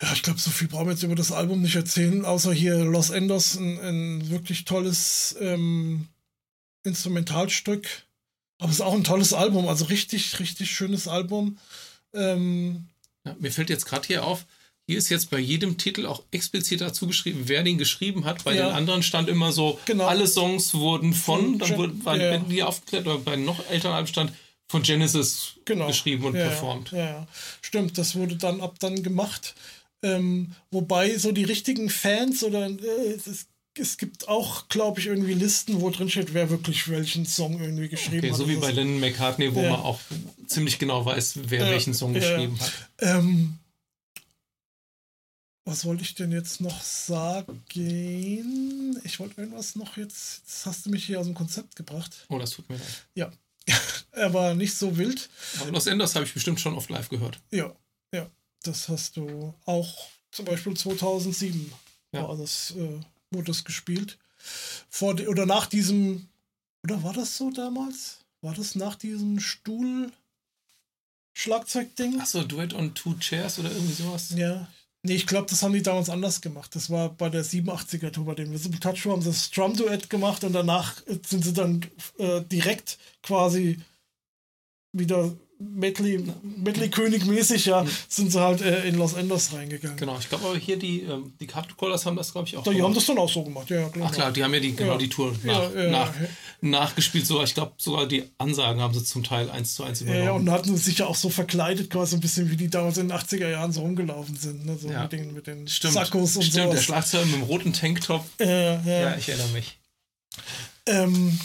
[0.00, 2.76] Ja, ich glaube, so viel brauchen wir jetzt über das Album nicht erzählen, außer hier
[2.84, 6.08] Los Endos, ein, ein wirklich tolles ähm,
[6.84, 8.06] Instrumentalstück.
[8.58, 11.58] Aber es ist auch ein tolles Album, also richtig, richtig schönes Album.
[12.14, 12.86] Ähm,
[13.24, 14.46] ja, mir fällt jetzt gerade hier auf,
[14.88, 18.44] hier ist jetzt bei jedem Titel auch explizit dazu geschrieben, wer den geschrieben hat.
[18.44, 18.68] Bei ja.
[18.68, 20.06] den anderen stand immer so, genau.
[20.06, 22.38] alle Songs wurden von, dann wurden, waren ja.
[22.38, 24.32] die aufgeklärt, oder bei noch älteren Alben stand
[24.68, 25.88] von Genesis genau.
[25.88, 26.92] geschrieben und ja, performt.
[26.92, 27.26] Ja,
[27.62, 29.54] stimmt, das wurde dann ab dann gemacht.
[30.02, 33.46] Ähm, wobei so die richtigen Fans oder äh, es,
[33.78, 37.88] es gibt auch, glaube ich, irgendwie Listen, wo drin steht, wer wirklich welchen Song irgendwie
[37.88, 38.38] geschrieben okay, hat.
[38.38, 40.00] So wie bei Lennon McCartney, wo man auch
[40.46, 42.72] ziemlich genau weiß, wer welchen Song geschrieben hat.
[42.98, 43.58] Ähm,
[45.64, 47.62] was wollte ich denn jetzt noch sagen?
[49.04, 50.42] Ich wollte irgendwas noch jetzt.
[50.44, 52.26] Jetzt hast du mich hier aus dem Konzept gebracht.
[52.28, 53.06] Oh, das tut mir leid.
[53.14, 53.32] Ja.
[54.12, 55.28] er war nicht so wild.
[55.60, 57.40] Aber Los Enders habe ich bestimmt schon oft live gehört.
[57.50, 57.74] Ja,
[58.12, 58.30] ja.
[58.62, 61.72] Das hast du auch zum Beispiel 2007
[62.12, 62.28] ja.
[62.28, 63.00] war das, äh,
[63.36, 64.18] wurde das gespielt.
[64.88, 66.28] Vor de, oder nach diesem.
[66.82, 68.24] Oder war das so damals?
[68.40, 70.10] War das nach diesem Stuhl?
[71.34, 72.20] Schlagzeugding?
[72.20, 74.30] Achso, Duet on Two Chairs oder irgendwie sowas?
[74.34, 74.68] Ja,
[75.06, 76.74] Nee, ich glaube, das haben die damals anders gemacht.
[76.74, 80.42] Das war bei der 87er Tour, bei dem Visible Touch haben sie das Strum-Duett gemacht
[80.42, 81.86] und danach sind sie dann
[82.18, 83.78] äh, direkt quasi
[84.90, 87.90] wieder Medley, Medley König mäßig, ja, mhm.
[88.08, 89.96] sind sie halt äh, in Los Angeles reingegangen.
[89.96, 92.62] Genau, ich glaube aber hier die, ähm, die Captain Callers haben das, glaube ich, auch.
[92.62, 92.84] Die gemacht.
[92.84, 94.08] haben das dann auch so gemacht, ja, klar.
[94.10, 94.98] Ach klar, die haben ja die, genau ja.
[94.98, 96.12] die Tour nach, ja, ja, nach,
[96.60, 97.26] nachgespielt.
[97.26, 100.24] So, ich glaube, sogar die Ansagen haben sie zum Teil eins zu eins übernommen.
[100.24, 103.08] Ja, und hatten sich ja auch so verkleidet, quasi ein bisschen wie die damals in
[103.08, 104.76] den 80er Jahren so rumgelaufen sind, ne?
[104.76, 105.94] So mit den, mit den Stimmt.
[105.94, 106.42] Sackos und so.
[106.42, 106.74] Stimmt, sowas.
[106.74, 108.26] der Schlagzeuger mit dem roten Tanktop.
[108.38, 109.16] Ja, ja.
[109.16, 109.78] ich erinnere mich.
[110.86, 111.38] Ähm,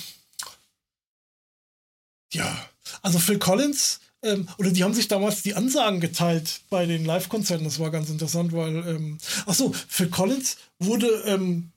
[2.34, 2.71] ja,
[3.02, 7.66] also Phil Collins ähm, oder die haben sich damals die Ansagen geteilt bei den Live-Konzerten.
[7.66, 11.72] Das war ganz interessant, weil, ähm, ach so, Phil Collins wurde ähm,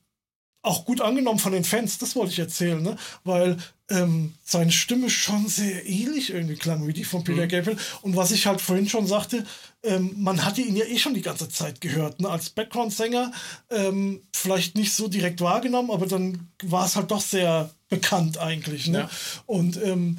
[0.65, 2.97] auch gut angenommen von den Fans, das wollte ich erzählen, ne?
[3.23, 3.59] weil
[3.91, 7.49] ähm, seine Stimme schon sehr ähnlich irgendwie klang wie die von Peter mhm.
[7.49, 7.77] Gabriel.
[8.01, 9.45] Und was ich halt vorhin schon sagte,
[9.83, 12.31] ähm, man hatte ihn ja eh schon die ganze Zeit gehört, ne?
[12.31, 13.33] als Background-Sänger,
[13.71, 18.87] ähm, vielleicht nicht so direkt wahrgenommen, aber dann war es halt doch sehr bekannt eigentlich.
[18.87, 19.01] Ne?
[19.01, 19.11] Ja.
[19.45, 20.17] Und ähm,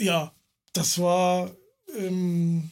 [0.00, 0.32] ja,
[0.72, 1.50] das war,
[1.96, 2.70] ähm,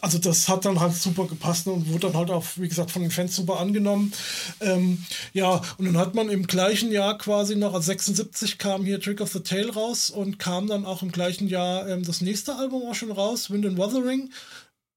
[0.00, 3.02] also das hat dann halt super gepasst und wurde dann halt auch, wie gesagt, von
[3.02, 4.12] den Fans super angenommen.
[4.60, 9.00] Ähm, ja, und dann hat man im gleichen Jahr quasi noch, als 76 kam hier
[9.00, 12.54] Trick of the Tail raus und kam dann auch im gleichen Jahr ähm, das nächste
[12.56, 14.30] Album auch schon raus, Wind and Wuthering.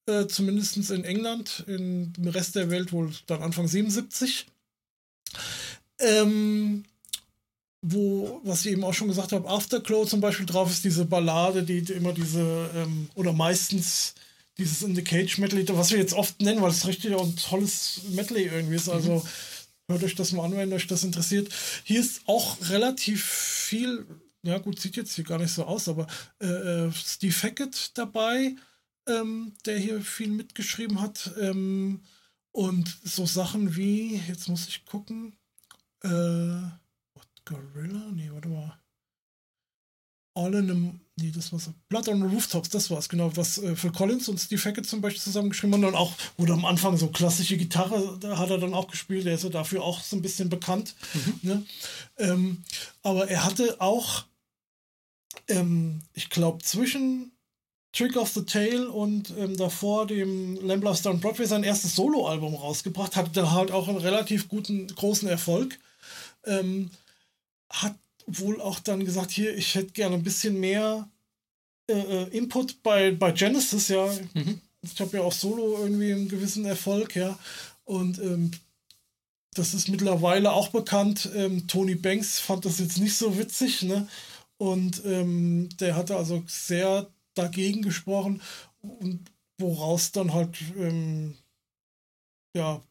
[0.07, 4.47] Äh, zumindest in England, im Rest der Welt wohl dann Anfang 77.
[5.99, 6.83] Ähm,
[7.81, 11.63] wo, was ich eben auch schon gesagt habe, Afterglow zum Beispiel drauf ist, diese Ballade,
[11.63, 14.13] die, die immer diese, ähm, oder meistens
[14.57, 18.01] dieses In the Cage Medley, was wir jetzt oft nennen, weil es richtig ein tolles
[18.09, 18.89] Medley irgendwie ist.
[18.89, 19.93] Also mhm.
[19.93, 21.51] hört euch das mal an, wenn euch das interessiert.
[21.83, 24.05] Hier ist auch relativ viel,
[24.43, 26.05] ja gut, sieht jetzt hier gar nicht so aus, aber
[26.39, 28.55] äh, äh Steve Hackett dabei,
[29.07, 31.31] ähm, der hier viel mitgeschrieben hat.
[31.39, 32.01] Ähm,
[32.51, 35.33] und so Sachen wie, jetzt muss ich gucken,
[36.03, 36.61] äh,
[37.51, 38.11] Gorilla?
[38.13, 38.77] Nee, warte mal.
[40.33, 41.01] All in einem.
[41.17, 41.69] Nee, das war's.
[41.89, 43.35] Blood on the Rooftops, das war's, genau.
[43.35, 45.83] Was äh, Phil Collins und Steve Hackett zum Beispiel zusammengeschrieben haben.
[45.83, 49.25] Und auch, wurde am Anfang so klassische Gitarre, da hat er dann auch gespielt.
[49.25, 50.95] Der ist ja dafür auch so ein bisschen bekannt.
[51.13, 51.39] Mhm.
[51.41, 51.65] Ne?
[52.17, 52.63] Ähm,
[53.03, 54.23] aber er hatte auch,
[55.49, 57.33] ähm, ich glaube, zwischen
[57.91, 63.17] Trick of the Tail und ähm, davor dem Lambler Stone Broadway sein erstes Soloalbum rausgebracht,
[63.17, 65.77] hatte da halt auch einen relativ guten, großen Erfolg.
[66.45, 66.89] Ähm,
[67.71, 67.95] hat
[68.27, 71.09] wohl auch dann gesagt, hier, ich hätte gerne ein bisschen mehr
[71.89, 74.07] äh, äh, Input bei, bei Genesis, ja.
[74.33, 74.61] Mhm.
[74.81, 77.37] Ich habe ja auch solo irgendwie einen gewissen Erfolg, ja.
[77.83, 78.51] Und ähm,
[79.53, 81.29] das ist mittlerweile auch bekannt.
[81.35, 84.07] Ähm, Tony Banks fand das jetzt nicht so witzig, ne?
[84.57, 88.41] Und ähm, der hatte also sehr dagegen gesprochen
[88.81, 91.35] und woraus dann halt ähm,
[92.55, 92.81] ja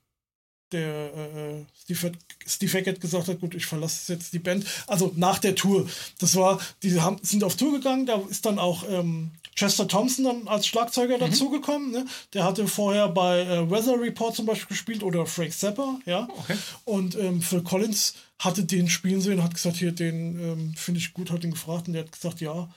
[0.72, 2.12] der äh, Steve,
[2.46, 4.64] Steve Hackett gesagt hat, gut, ich verlasse jetzt die Band.
[4.86, 5.88] Also nach der Tour.
[6.18, 10.24] Das war, die haben, sind auf Tour gegangen, da ist dann auch ähm, Chester Thompson
[10.24, 11.20] dann als Schlagzeuger mhm.
[11.20, 11.90] dazugekommen.
[11.90, 12.06] Ne?
[12.32, 16.28] Der hatte vorher bei äh, Weather Report zum Beispiel gespielt oder Frank Zappa, ja.
[16.38, 16.56] Okay.
[16.84, 21.12] Und ähm, Phil Collins hatte den spielen sehen, hat gesagt, hier, den ähm, finde ich
[21.12, 22.70] gut, hat ihn gefragt und der hat gesagt, ja.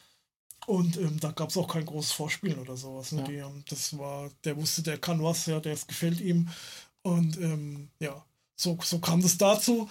[0.65, 3.11] Und ähm, da gab es auch kein großes Vorspielen oder sowas.
[3.11, 3.21] Ne?
[3.21, 3.49] Ja.
[3.49, 6.49] Die, das war, der wusste, der kann was, ja, der es gefällt ihm.
[7.03, 8.25] Und ähm, ja,
[8.55, 9.89] so, so kam das dazu.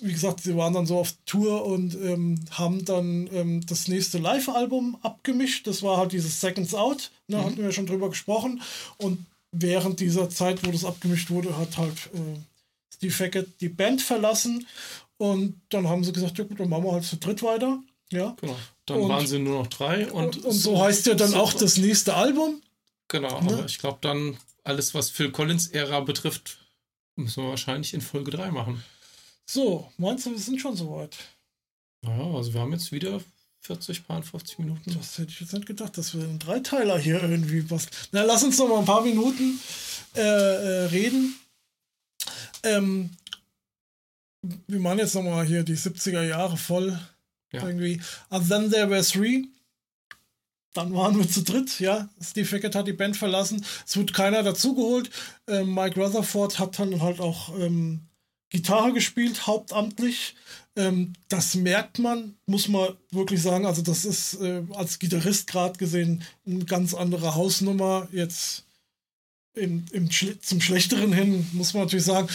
[0.00, 4.18] Wie gesagt, sie waren dann so auf Tour und ähm, haben dann ähm, das nächste
[4.18, 5.66] Live-Album abgemischt.
[5.66, 7.46] Das war halt dieses Seconds Out, da ne, mhm.
[7.46, 8.62] hatten wir schon drüber gesprochen.
[8.96, 12.38] Und während dieser Zeit, wo das abgemischt wurde, hat halt äh,
[12.92, 14.66] Steve Hackett die Band verlassen
[15.18, 17.80] und dann haben sie gesagt, ja gut, dann machen wir halt zu dritt weiter.
[18.10, 18.34] Ja.
[18.40, 18.56] Genau.
[18.86, 21.30] Dann und, waren sie nur noch drei und, und, und so, so heißt ja dann
[21.30, 22.60] so auch das nächste Album.
[23.08, 23.54] Genau, ne?
[23.54, 26.58] aber ich glaube dann alles, was Phil Collins Ära betrifft,
[27.16, 28.82] müssen wir wahrscheinlich in Folge 3 machen.
[29.44, 31.16] So, meinst du, wir sind schon soweit?
[32.02, 33.20] Naja, also wir haben jetzt wieder
[33.60, 34.94] 40, 50 Minuten.
[34.94, 37.86] Das hätte ich jetzt nicht gedacht, dass wir einen Dreiteiler hier irgendwie was.
[38.10, 39.60] Na, lass uns noch mal ein paar Minuten
[40.16, 41.34] äh, äh, reden.
[42.64, 43.10] Ähm,
[44.66, 46.98] wir machen jetzt noch mal hier die 70er Jahre voll.
[47.52, 47.66] Ja.
[47.66, 48.00] Irgendwie.
[48.30, 49.44] And then there were three.
[50.72, 52.08] Dann waren wir zu dritt, ja.
[52.20, 53.64] Steve Hackett hat die Band verlassen.
[53.86, 55.10] Es wird keiner dazugeholt.
[55.46, 58.00] Ähm, Mike Rutherford hat dann halt auch ähm,
[58.48, 60.34] Gitarre gespielt, hauptamtlich.
[60.76, 63.66] Ähm, das merkt man, muss man wirklich sagen.
[63.66, 68.08] Also, das ist äh, als Gitarrist gerade gesehen eine ganz andere Hausnummer.
[68.10, 68.64] Jetzt
[69.54, 72.28] im, im Schle zum Schlechteren hin, muss man natürlich sagen.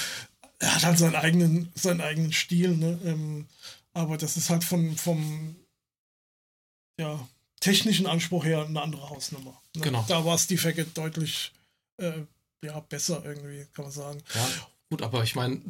[0.60, 3.00] Er hat halt seinen eigenen, seinen eigenen Stil, ne?
[3.04, 3.46] Ähm,
[3.94, 5.56] aber das ist halt von, vom
[7.00, 7.28] ja,
[7.60, 9.62] technischen Anspruch her eine andere Hausnummer.
[9.76, 9.82] Ne?
[9.82, 10.06] Genau.
[10.08, 11.52] Da war Steve Hackett deutlich
[11.98, 12.12] äh,
[12.64, 14.22] ja, besser irgendwie, kann man sagen.
[14.34, 14.50] Ja,
[14.90, 15.62] gut, aber ich meine,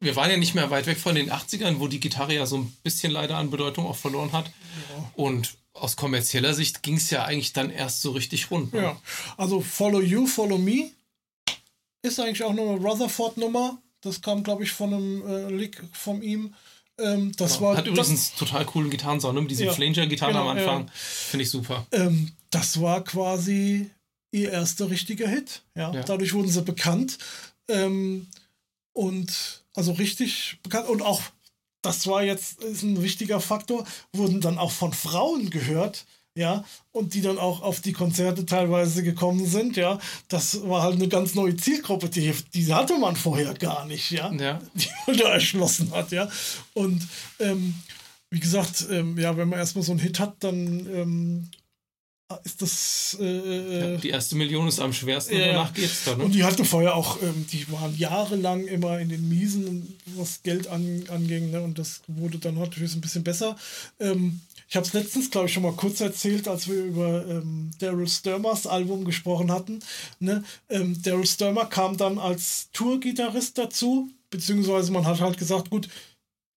[0.00, 2.58] wir waren ja nicht mehr weit weg von den 80ern, wo die Gitarre ja so
[2.58, 4.46] ein bisschen leider an Bedeutung auch verloren hat.
[4.46, 5.10] Ja.
[5.14, 8.72] Und aus kommerzieller Sicht ging es ja eigentlich dann erst so richtig rund.
[8.72, 8.82] Ne?
[8.82, 9.00] Ja,
[9.36, 10.90] also Follow You, Follow Me
[12.02, 13.78] ist eigentlich auch nur eine Rutherford-Nummer.
[14.00, 16.54] Das kam, glaube ich, von einem äh, Leak von ihm.
[16.98, 17.68] Ähm, das genau.
[17.68, 19.42] war, Hat übrigens das, total coolen Gitarrensound, ne?
[19.42, 20.86] mit diesen ja, Flanger-Gitarren genau, am Anfang.
[20.86, 20.92] Ja.
[20.94, 21.86] Finde ich super.
[21.92, 23.90] Ähm, das war quasi
[24.32, 25.62] ihr erster richtiger Hit.
[25.74, 25.92] Ja?
[25.92, 26.02] ja.
[26.02, 27.18] Dadurch wurden sie bekannt.
[27.68, 28.28] Ähm,
[28.92, 31.20] und also richtig bekannt und auch,
[31.82, 36.06] das war jetzt ist ein wichtiger Faktor, wurden dann auch von Frauen gehört,
[36.36, 39.98] ja, und die dann auch auf die Konzerte teilweise gekommen sind, ja.
[40.28, 44.30] Das war halt eine ganz neue Zielgruppe, die, die hatte man vorher gar nicht, ja,
[44.32, 44.60] ja.
[44.74, 46.28] die man da erschlossen hat, ja.
[46.74, 47.02] Und
[47.40, 47.74] ähm,
[48.30, 51.50] wie gesagt, ähm, ja, wenn man erstmal so einen Hit hat, dann ähm,
[52.44, 53.16] ist das.
[53.20, 56.18] Äh, ja, die erste Million ist am schwersten, äh, danach geht's dann.
[56.18, 56.24] Ne?
[56.24, 60.66] Und die hatten vorher auch, ähm, die waren jahrelang immer in den Miesen, was Geld
[60.66, 61.60] an, anging, ne?
[61.60, 63.56] und das wurde dann natürlich ein bisschen besser.
[64.00, 67.70] Ähm, ich habe es letztens, glaube ich, schon mal kurz erzählt, als wir über ähm,
[67.78, 69.78] Daryl Sturmers Album gesprochen hatten.
[70.18, 70.42] Ne?
[70.68, 75.88] Ähm, Daryl Sturmer kam dann als Tour-Gitarrist dazu, beziehungsweise man hat halt gesagt, gut,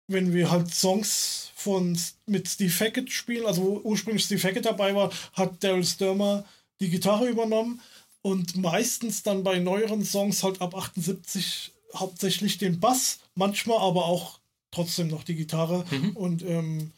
[0.10, 4.95] wenn wir halt Songs von mit Steve Hackett spielen, also wo ursprünglich Steve Hackett dabei
[4.95, 6.45] war, hat Daryl Sturmer
[6.80, 7.82] die Gitarre übernommen
[8.22, 14.39] und meistens dann bei neueren Songs halt ab 78 hauptsächlich den Bass, manchmal aber auch
[14.72, 16.12] trotzdem noch die Gitarre mhm.
[16.12, 16.91] und ähm,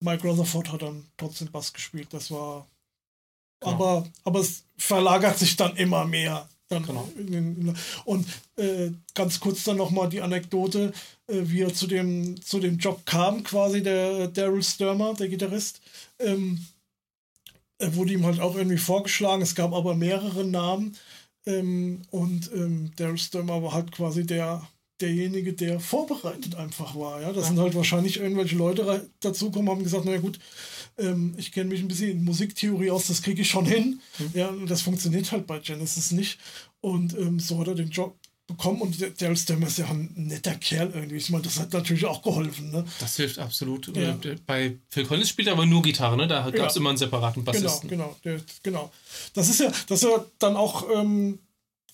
[0.00, 2.08] Mike Rutherford hat dann trotzdem Bass gespielt.
[2.12, 2.68] Das war
[3.60, 3.72] genau.
[3.72, 7.08] aber aber es verlagert sich dann immer mehr dann genau.
[8.04, 10.92] und äh, ganz kurz dann nochmal die Anekdote,
[11.26, 15.80] äh, wie er zu dem, zu dem Job kam, quasi der Daryl Sturmer, der Gitarrist.
[16.18, 16.64] Ähm,
[17.78, 20.96] er wurde ihm halt auch irgendwie vorgeschlagen, es gab aber mehrere Namen.
[21.46, 24.66] Ähm, und ähm, Daryl Sturmer war halt quasi der,
[25.00, 27.20] derjenige, der vorbereitet einfach war.
[27.20, 27.32] Ja?
[27.32, 30.38] Da sind halt wahrscheinlich irgendwelche Leute dazugekommen, haben gesagt, naja gut,
[30.98, 34.00] ähm, ich kenne mich ein bisschen in Musiktheorie aus, das kriege ich schon hin.
[34.18, 34.30] Mhm.
[34.34, 36.38] Ja, und das funktioniert halt bei Genesis nicht.
[36.80, 38.16] Und ähm, so hat er den Job
[38.46, 41.16] bekommen und Daryl Stammer ist ja ein netter Kerl irgendwie.
[41.16, 42.70] Ich meine, das hat natürlich auch geholfen.
[42.70, 42.84] Ne?
[43.00, 43.94] Das hilft absolut.
[43.96, 44.18] Ja.
[44.46, 46.26] Bei Phil Collins spielt er aber nur Gitarre, ne?
[46.26, 46.80] Da gab es ja.
[46.80, 47.88] immer einen separaten Bassisten.
[47.88, 48.92] Genau, genau, genau.
[49.34, 51.38] Das ist ja, das ist ja dann auch, ähm,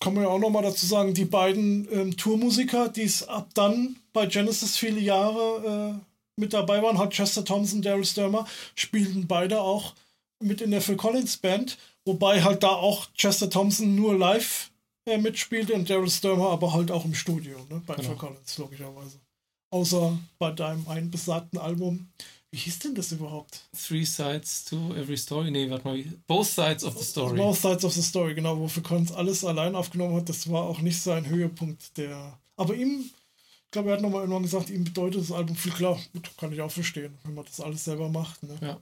[0.00, 3.96] kann man ja auch nochmal dazu sagen, die beiden ähm, Tourmusiker, die es ab dann
[4.12, 6.07] bei Genesis viele Jahre äh,
[6.38, 9.94] mit dabei waren, hat Chester Thompson, Daryl Sturmer, spielten beide auch
[10.40, 14.70] mit in der Phil Collins Band, wobei halt da auch Chester Thompson nur live
[15.06, 18.08] äh, mitspielte und Daryl Sturmer aber halt auch im Studio, ne, bei genau.
[18.08, 19.18] Phil Collins, logischerweise.
[19.70, 22.08] Außer bei deinem einen besagten Album.
[22.50, 23.68] Wie hieß denn das überhaupt?
[23.76, 25.50] Three Sides to Every Story?
[25.50, 26.02] Nee, warte mal.
[26.26, 27.36] Both Sides of the Story.
[27.36, 30.30] Both Sides of the Story, genau, wo Phil Collins alles allein aufgenommen hat.
[30.30, 32.38] Das war auch nicht sein Höhepunkt der.
[32.56, 33.10] Aber ihm
[33.68, 35.98] ich glaube, er hat nochmal irgendwann gesagt, ihm bedeutet das Album viel klar.
[36.14, 38.42] Gut, kann ich auch verstehen, wenn man das alles selber macht.
[38.42, 38.56] Ne?
[38.62, 38.80] Ja.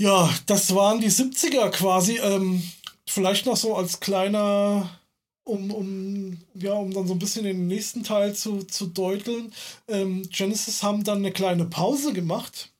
[0.00, 2.18] ja, das waren die 70er quasi.
[2.18, 2.60] Ähm,
[3.08, 4.98] vielleicht noch so als kleiner,
[5.44, 9.52] um, um, ja, um dann so ein bisschen den nächsten Teil zu, zu deuteln.
[9.86, 12.72] Ähm, Genesis haben dann eine kleine Pause gemacht,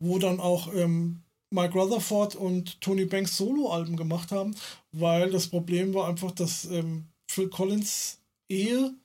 [0.00, 4.56] wo dann auch ähm, Mike Rutherford und Tony Banks Solo-Alben gemacht haben,
[4.90, 8.18] weil das Problem war einfach, dass ähm, Phil Collins
[8.48, 8.96] Ehe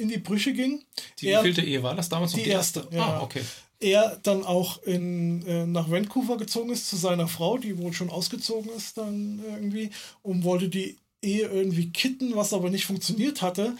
[0.00, 0.82] in die Brüche ging.
[1.20, 2.32] Die er, wievielte Ehe war das damals?
[2.32, 2.80] Die, die erste.
[2.80, 2.96] erste.
[2.96, 3.18] Ja.
[3.18, 3.42] Ah, okay.
[3.78, 8.10] Er dann auch in, äh, nach Vancouver gezogen ist zu seiner Frau, die wohl schon
[8.10, 9.90] ausgezogen ist dann irgendwie
[10.22, 13.76] und wollte die Ehe irgendwie kitten, was aber nicht funktioniert hatte.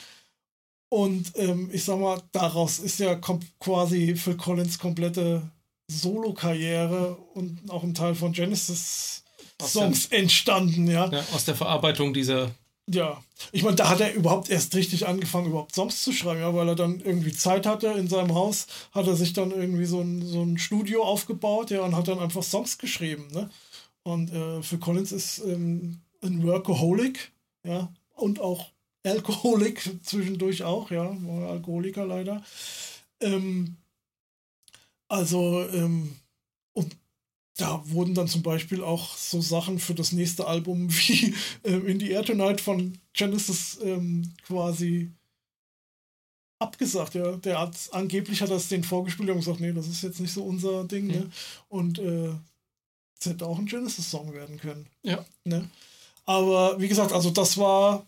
[0.88, 3.18] Und ähm, ich sag mal, daraus ist ja
[3.60, 5.42] quasi Phil Collins komplette
[5.88, 9.22] Solo-Karriere und auch ein Teil von Genesis
[9.62, 11.10] Songs entstanden, ja.
[11.10, 11.24] ja.
[11.32, 12.50] Aus der Verarbeitung dieser.
[12.92, 13.22] Ja,
[13.52, 16.68] ich meine, da hat er überhaupt erst richtig angefangen, überhaupt Songs zu schreiben, ja, weil
[16.68, 20.26] er dann irgendwie Zeit hatte in seinem Haus, hat er sich dann irgendwie so ein,
[20.26, 23.48] so ein Studio aufgebaut, ja, und hat dann einfach Songs geschrieben, ne?
[24.02, 27.32] Und äh, für Collins ist ähm, ein Workaholic,
[27.64, 28.72] ja, und auch
[29.04, 31.10] Alkoholik zwischendurch auch, ja,
[31.48, 32.42] Alkoholiker leider.
[33.20, 33.76] Ähm,
[35.08, 36.16] also, ähm,
[36.72, 36.96] und
[37.60, 41.34] da wurden dann zum Beispiel auch so Sachen für das nächste Album wie
[41.64, 45.10] ähm, In the Air Tonight von Genesis ähm, quasi
[46.58, 47.14] abgesagt.
[47.14, 47.36] Ja.
[47.36, 50.44] Der hat angeblich hat das den vorgespielt und gesagt, nee, das ist jetzt nicht so
[50.44, 51.06] unser Ding.
[51.06, 51.12] Mhm.
[51.12, 51.30] Ne?
[51.68, 52.34] Und äh,
[53.18, 54.86] es hätte auch ein Genesis-Song werden können.
[55.02, 55.24] Ja.
[55.44, 55.68] Ne?
[56.24, 58.06] Aber wie gesagt, also das war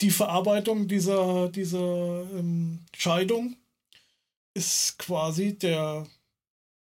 [0.00, 3.56] die Verarbeitung dieser, dieser ähm, Scheidung
[4.54, 6.06] ist quasi der,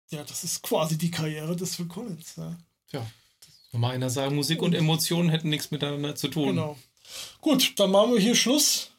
[0.10, 2.36] ja, das ist quasi die Karriere des Phil Collins.
[2.38, 2.58] Ja.
[2.92, 3.06] ja.
[3.72, 6.50] Soll mal einer sagen, Musik und, und Emotionen hätten nichts miteinander zu tun.
[6.50, 6.78] Genau.
[7.42, 8.92] Gut, dann machen wir hier Schluss.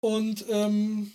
[0.00, 1.12] Und ähm,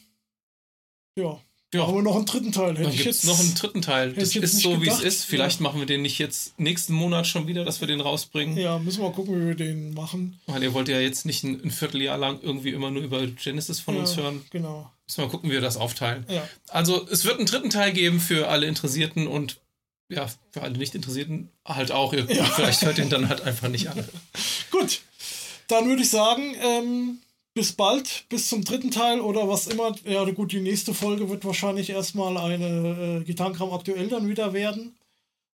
[1.16, 1.40] ja,
[1.74, 1.94] ja.
[1.94, 2.72] Wir noch einen dritten Teil.
[2.72, 4.14] Hätte Dann ich jetzt noch einen dritten Teil.
[4.14, 5.26] Das ist so, wie es ist.
[5.26, 5.64] Vielleicht ja.
[5.64, 8.58] machen wir den nicht jetzt nächsten Monat schon wieder, dass wir den rausbringen.
[8.58, 10.40] Ja, müssen wir mal gucken, wie wir den machen.
[10.48, 13.82] Weil ihr wollt ja jetzt nicht ein, ein Vierteljahr lang irgendwie immer nur über Genesis
[13.82, 14.46] von ja, uns hören.
[14.50, 14.90] Genau.
[15.08, 16.26] Müssen wir mal gucken, wie wir das aufteilen.
[16.28, 16.48] Ja.
[16.68, 19.62] Also, es wird einen dritten Teil geben für alle Interessierten und
[20.10, 22.14] ja, für alle Nicht-Interessierten halt auch.
[22.14, 24.04] Ihr, Vielleicht hört ihn dann halt einfach nicht an.
[24.72, 25.02] Gut.
[25.68, 27.20] Dann würde ich sagen, ähm,
[27.54, 29.96] bis bald, bis zum dritten Teil oder was immer.
[30.06, 34.96] Ja, gut, die nächste Folge wird wahrscheinlich erstmal eine äh, Gitarrenkram aktuell dann wieder werden.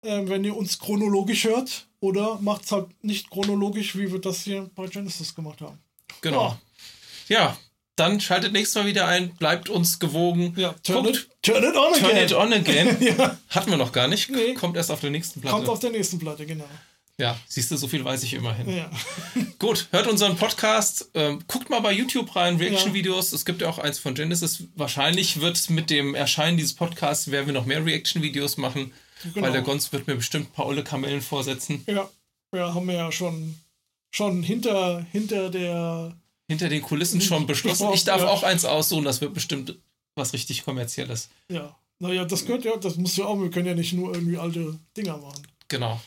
[0.02, 1.86] Ähm, wenn ihr uns chronologisch hört.
[2.00, 5.78] Oder macht es halt nicht chronologisch, wie wir das hier bei Genesis gemacht haben.
[6.20, 6.56] Genau.
[7.28, 7.58] Ja, ja
[7.98, 10.54] dann schaltet nächstes Mal wieder ein, bleibt uns gewogen.
[10.56, 12.02] Ja, turn, Guckt, it, turn it on again.
[12.02, 12.96] Turn it on again.
[13.18, 13.38] ja.
[13.50, 14.30] Hatten wir noch gar nicht.
[14.30, 14.54] Nee.
[14.54, 15.56] Kommt erst auf der nächsten Platte.
[15.56, 16.68] Kommt auf der nächsten Platte, genau.
[17.20, 18.68] Ja, siehst du, so viel weiß ich immerhin.
[18.68, 18.88] Ja.
[19.58, 21.10] Gut, hört unseren Podcast.
[21.14, 23.32] Ähm, guckt mal bei YouTube rein, Reaction-Videos.
[23.32, 24.62] Es gibt ja auch eins von Genesis.
[24.76, 28.92] Wahrscheinlich wird mit dem Erscheinen dieses Podcasts, werden wir noch mehr Reaction-Videos machen.
[29.34, 29.46] Genau.
[29.46, 31.82] Weil der Gonz wird mir bestimmt ein paar olle Kamellen vorsetzen.
[31.88, 32.08] Ja,
[32.54, 33.56] ja haben wir ja schon,
[34.12, 36.16] schon hinter, hinter der...
[36.48, 37.90] Hinter den Kulissen schon beschlossen.
[37.92, 38.28] Ich darf ja.
[38.28, 39.78] auch eins aussuchen, das wird bestimmt
[40.14, 41.28] was richtig kommerzielles.
[41.50, 44.38] Ja, naja, das gehört ja, das muss ja auch, wir können ja nicht nur irgendwie
[44.38, 45.46] alte Dinger machen.
[45.68, 46.00] Genau.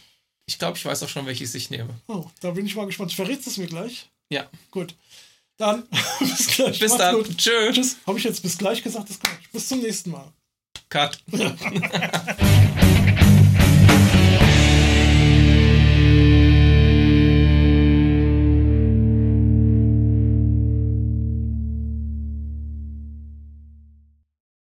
[0.47, 1.93] Ich glaube, ich weiß auch schon, welches ich nehme.
[2.07, 3.13] Oh, da bin ich mal gespannt.
[3.13, 4.09] Verrätst du es mir gleich?
[4.29, 4.49] Ja.
[4.71, 4.95] Gut.
[5.57, 5.87] Dann
[6.19, 6.79] bis gleich.
[6.79, 7.15] Bis Macht's dann.
[7.15, 7.37] Gut.
[7.37, 7.71] Tschö.
[7.71, 7.97] Tschüss.
[8.07, 9.09] Habe ich jetzt bis gleich gesagt?
[9.09, 9.19] Das
[9.53, 10.31] Bis zum nächsten Mal.
[10.89, 11.23] Cut.